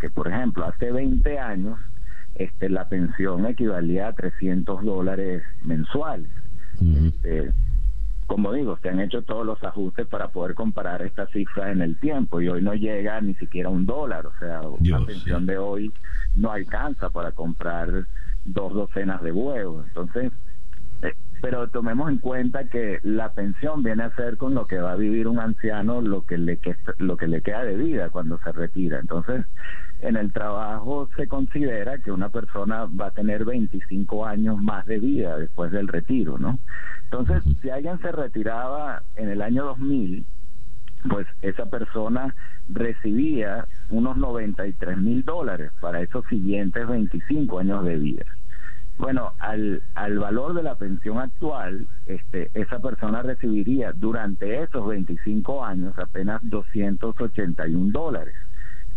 [0.00, 1.78] que, por ejemplo, hace 20 años
[2.34, 6.30] este, la pensión equivalía a 300 dólares mensuales.
[6.80, 7.52] Este,
[8.26, 11.98] como digo, se han hecho todos los ajustes para poder comparar estas cifras en el
[11.98, 15.58] tiempo y hoy no llega ni siquiera a un dólar, o sea, la pensión de
[15.58, 15.92] hoy
[16.34, 18.06] no alcanza para comprar
[18.44, 19.86] dos docenas de huevos.
[19.88, 20.32] Entonces,
[21.42, 24.96] pero tomemos en cuenta que la pensión viene a ser con lo que va a
[24.96, 26.60] vivir un anciano lo que le
[26.98, 29.00] lo que le queda de vida cuando se retira.
[29.00, 29.44] Entonces,
[30.02, 35.00] en el trabajo se considera que una persona va a tener 25 años más de
[35.00, 36.60] vida después del retiro, ¿no?
[37.10, 40.24] Entonces, si alguien se retiraba en el año 2000,
[41.10, 42.36] pues esa persona
[42.68, 48.24] recibía unos 93 mil dólares para esos siguientes 25 años de vida.
[48.98, 55.64] Bueno, al, al valor de la pensión actual, este, esa persona recibiría durante esos 25
[55.64, 58.34] años apenas 281 dólares.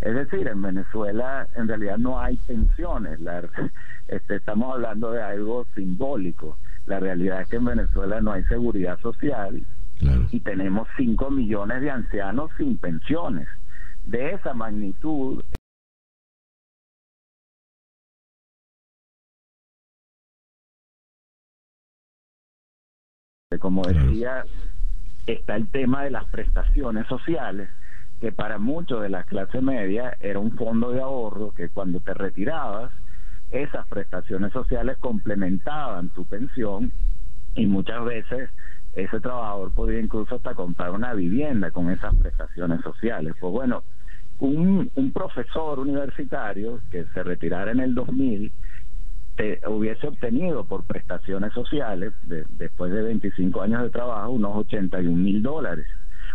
[0.00, 3.42] Es decir, en Venezuela en realidad no hay pensiones, la,
[4.08, 6.58] este, estamos hablando de algo simbólico.
[6.86, 9.66] La realidad es que en Venezuela no hay seguridad social
[10.30, 13.48] y tenemos 5 millones de ancianos sin pensiones.
[14.04, 15.42] De esa magnitud,
[23.60, 24.44] Como decía,
[25.24, 27.70] está el tema de las prestaciones sociales,
[28.20, 32.12] que para muchos de la clase media era un fondo de ahorro que cuando te
[32.12, 32.90] retirabas,
[33.52, 36.90] esas prestaciones sociales complementaban tu pensión
[37.54, 38.50] y muchas veces
[38.94, 43.32] ese trabajador podía incluso hasta comprar una vivienda con esas prestaciones sociales.
[43.38, 43.84] Pues bueno,
[44.40, 48.52] un, un profesor universitario que se retirara en el 2000
[49.68, 55.86] hubiese obtenido por prestaciones sociales, después de 25 años de trabajo, unos 81 mil dólares.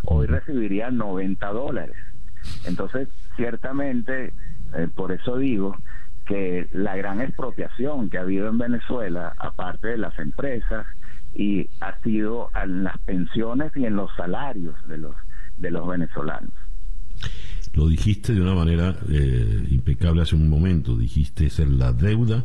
[0.04, 1.96] Hoy recibiría 90 dólares.
[2.66, 4.34] Entonces, ciertamente,
[4.76, 5.76] eh, por eso digo
[6.26, 10.86] que la gran expropiación que ha habido en Venezuela, aparte de las empresas,
[11.34, 15.16] y ha sido en las pensiones y en los salarios de los,
[15.58, 16.52] de los venezolanos.
[17.74, 22.44] Lo dijiste de una manera eh, impecable hace un momento, dijiste ser la deuda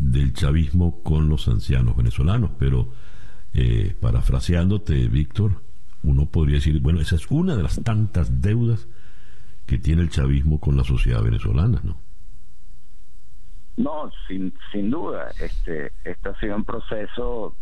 [0.00, 2.92] del chavismo con los ancianos venezolanos, pero
[3.52, 5.62] eh, parafraseándote, Víctor,
[6.02, 8.88] uno podría decir, bueno, esa es una de las tantas deudas
[9.66, 12.00] que tiene el chavismo con la sociedad venezolana, ¿no?
[13.76, 17.54] No, sin, sin duda, este, este ha sido un proceso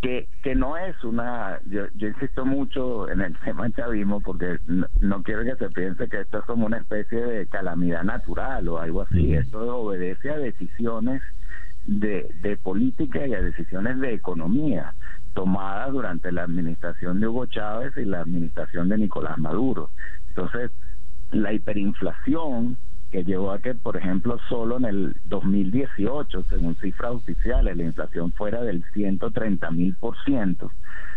[0.00, 5.22] que, que no es una, yo, yo insisto mucho en el tema chavismo porque no,
[5.22, 9.02] quiero que se piense que esto es como una especie de calamidad natural o algo
[9.02, 11.20] así, esto obedece a decisiones
[11.88, 14.94] de, de política y a decisiones de economía
[15.32, 19.90] tomadas durante la administración de Hugo Chávez y la administración de Nicolás Maduro.
[20.28, 20.70] Entonces,
[21.30, 22.76] la hiperinflación
[23.10, 28.32] que llevó a que, por ejemplo, solo en el 2018, según cifras oficiales, la inflación
[28.32, 30.70] fuera del 130 mil por ciento,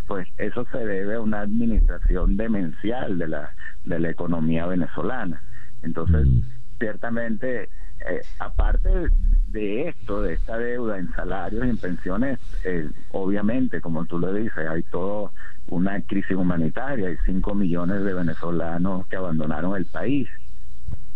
[0.08, 3.50] pues eso se debe a una administración demencial de la,
[3.84, 5.42] de la economía venezolana.
[5.82, 6.42] Entonces, mm.
[6.80, 9.10] ciertamente, eh, aparte
[9.52, 14.34] de esto, de esta deuda en salarios y en pensiones, eh, obviamente, como tú lo
[14.34, 15.32] dices, hay toda
[15.68, 20.28] una crisis humanitaria, hay 5 millones de venezolanos que abandonaron el país.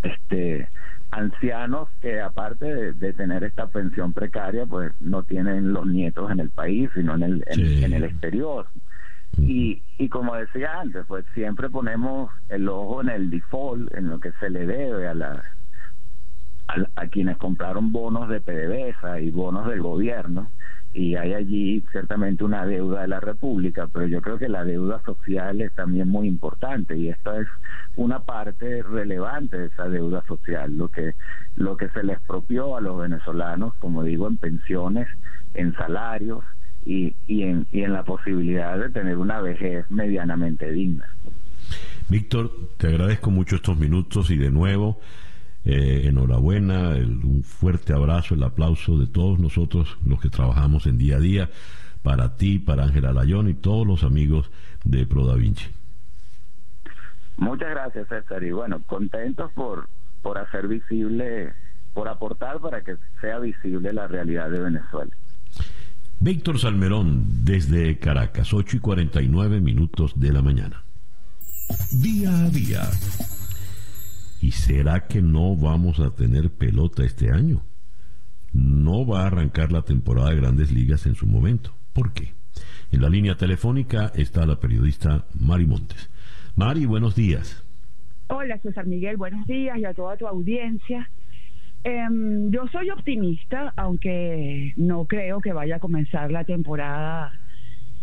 [0.04, 0.70] Este
[1.12, 6.50] ancianos que aparte de, tener esta pensión precaria pues no tienen los nietos en el
[6.50, 8.68] país sino en el en, el exterior.
[9.38, 14.20] Y, y como decía antes pues siempre ponemos el ojo en el default en lo
[14.20, 15.44] que se le debe a la
[16.68, 20.50] a, quienes compraron bonos de PDVSA y bonos del gobierno
[20.94, 25.02] y hay allí ciertamente una deuda de la República, pero yo creo que la deuda
[25.04, 27.48] social es también muy importante y esta es
[27.98, 31.14] una parte relevante de esa deuda social, lo que
[31.56, 35.08] lo que se les expropió a los venezolanos, como digo, en pensiones,
[35.54, 36.44] en salarios
[36.86, 41.06] y, y, en, y en la posibilidad de tener una vejez medianamente digna.
[42.10, 45.00] Víctor, te agradezco mucho estos minutos y de nuevo
[45.66, 51.18] eh, enhorabuena, un fuerte abrazo, el aplauso de todos nosotros, los que trabajamos en día
[51.18, 51.50] a día,
[52.04, 54.52] para ti, para Ángela Layón y todos los amigos
[54.84, 55.66] de Pro Da Vinci.
[57.38, 58.44] Muchas gracias, César.
[58.44, 59.90] Y bueno, contentos por,
[60.22, 61.52] por hacer visible,
[61.94, 65.12] por aportar para que sea visible la realidad de Venezuela.
[66.20, 70.84] Víctor Salmerón, desde Caracas, 8 y 49 minutos de la mañana.
[71.92, 72.84] Día a día
[74.46, 77.64] ¿Y será que no vamos a tener pelota este año?
[78.56, 81.76] no va a arrancar la temporada de grandes ligas en su momento.
[81.94, 82.34] ¿Por qué?
[82.92, 86.10] En la línea telefónica está la periodista Mari Montes.
[86.56, 87.66] Mari, buenos días.
[88.28, 91.10] Hola César Miguel, buenos días y a toda tu audiencia.
[91.84, 97.34] Em, yo soy optimista, aunque no creo que vaya a comenzar la temporada.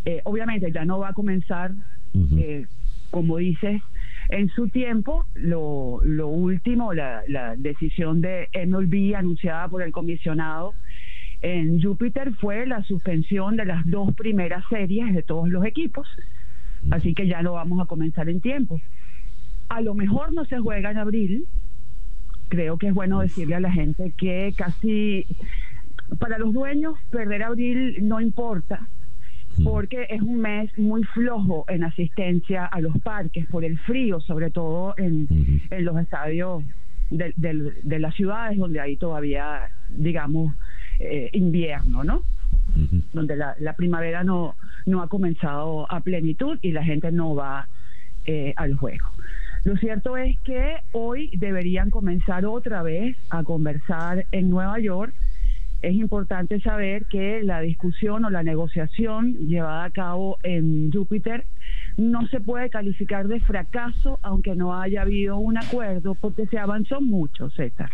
[0.04, 1.72] Eh, obviamente ya no va a comenzar,
[2.36, 2.66] eh,
[3.10, 3.80] como dices,
[4.28, 5.26] en su tiempo.
[5.34, 10.74] Lo, lo último, la, la decisión de MLB anunciada por el comisionado
[11.42, 16.08] en Júpiter fue la suspensión de las dos primeras series de todos los equipos.
[16.90, 18.80] Así que ya no vamos a comenzar en tiempo.
[19.68, 21.46] A lo mejor no se juega en abril,
[22.48, 25.26] creo que es bueno decirle a la gente que casi
[26.18, 28.86] para los dueños perder abril no importa
[29.64, 34.50] porque es un mes muy flojo en asistencia a los parques por el frío, sobre
[34.50, 36.64] todo en, en los estadios
[37.10, 37.34] de,
[37.82, 40.54] de, las ciudades donde hay todavía, digamos,
[40.98, 42.22] eh, invierno, ¿no?
[43.12, 44.54] Donde la, la, primavera no,
[44.86, 47.68] no ha comenzado a plenitud y la gente no va
[48.24, 49.08] eh, al juego.
[49.64, 55.14] Lo cierto es que hoy deberían comenzar otra vez a conversar en Nueva York.
[55.82, 61.44] Es importante saber que la discusión o la negociación llevada a cabo en Júpiter
[61.96, 67.00] no se puede calificar de fracaso aunque no haya habido un acuerdo porque se avanzó
[67.00, 67.90] mucho, César.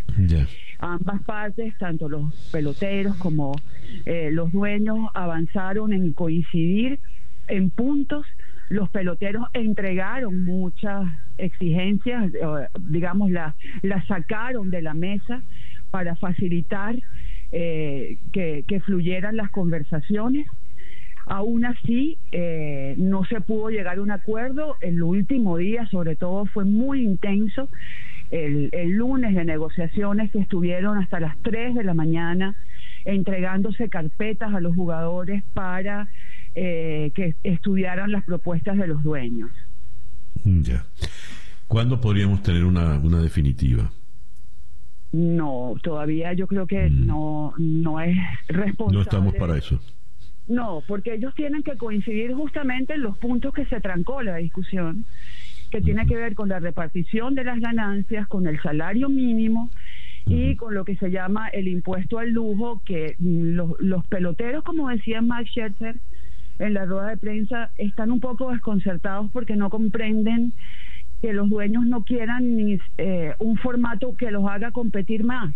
[0.79, 3.55] Ambas partes, tanto los peloteros como
[4.05, 7.01] eh, los dueños, avanzaron en coincidir
[7.49, 8.27] en puntos
[8.69, 11.07] los peloteros entregaron muchas
[11.39, 15.43] exigencias, eh, digamos, las la sacaron de la mesa
[15.91, 16.95] para facilitar
[17.53, 20.47] eh, que, fluyeran las conversaciones.
[21.27, 24.77] Aún así, eh, no se pudo llegar a un acuerdo.
[24.81, 27.69] El último día, sobre todo, fue muy intenso.
[28.31, 32.57] El, el lunes de negociaciones que estuvieron hasta las 3 de la mañana
[33.05, 36.09] entregándose carpetas a los jugadores para
[36.55, 39.51] eh, que estudiaran las propuestas de los dueños.
[40.45, 40.85] Ya.
[41.67, 43.91] ¿Cuándo podríamos tener una, una definitiva?
[45.13, 47.07] No, todavía yo creo que mm.
[47.07, 48.17] no, no es
[48.49, 48.97] responsable.
[48.97, 49.81] No estamos para eso.
[50.49, 55.05] No, porque ellos tienen que coincidir justamente en los puntos que se trancó la discusión,
[55.71, 59.71] que tiene que ver con la repartición de las ganancias, con el salario mínimo
[60.25, 64.89] y con lo que se llama el impuesto al lujo, que los, los peloteros, como
[64.89, 65.97] decía Max Scherzer,
[66.59, 70.53] en la rueda de prensa están un poco desconcertados porque no comprenden
[71.21, 75.55] que los dueños no quieran ni, eh, un formato que los haga competir más.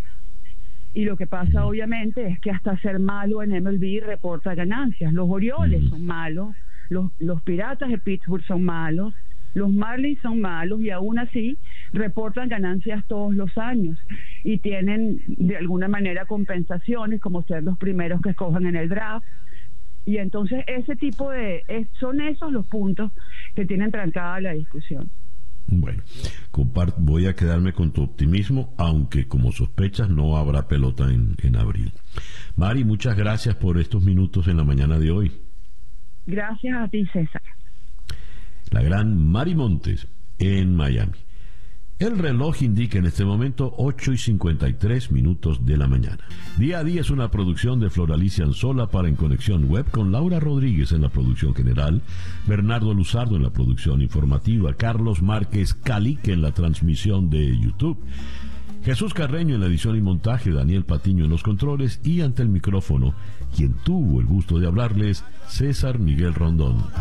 [0.95, 5.13] Y lo que pasa obviamente es que hasta ser malo en MLB reporta ganancias.
[5.13, 6.55] Los Orioles son malos,
[6.91, 9.15] los, los Piratas de Pittsburgh son malos,
[9.55, 11.59] los Marlins son malos y aún así
[11.93, 13.99] reportan ganancias todos los años
[14.45, 19.27] y tienen de alguna manera compensaciones como ser los primeros que escojan en el draft
[20.05, 21.63] y entonces ese tipo de,
[22.01, 23.13] son esos los puntos
[23.55, 25.11] que tienen trancada la discusión.
[25.67, 26.03] Bueno,
[26.99, 31.93] voy a quedarme con tu optimismo, aunque como sospechas no habrá pelota en, en abril.
[32.57, 35.33] Mari, muchas gracias por estos minutos en la mañana de hoy.
[36.27, 37.43] Gracias a ti, César.
[38.71, 40.09] La gran Mari Montes
[40.39, 41.13] en Miami.
[42.03, 46.19] El reloj indica en este momento 8 y 53 minutos de la mañana.
[46.59, 50.41] Día a día es una producción de Floralicia Anzola para En Conexión Web con Laura
[50.41, 52.03] Rodríguez en la producción general,
[52.45, 57.97] Bernardo Luzardo en la producción informativa, Carlos Márquez Calique en la transmisión de YouTube.
[58.83, 62.49] Jesús Carreño en la edición y montaje, Daniel Patiño en los controles y ante el
[62.49, 63.15] micrófono,
[63.55, 66.83] quien tuvo el gusto de hablarles, César Miguel Rondón.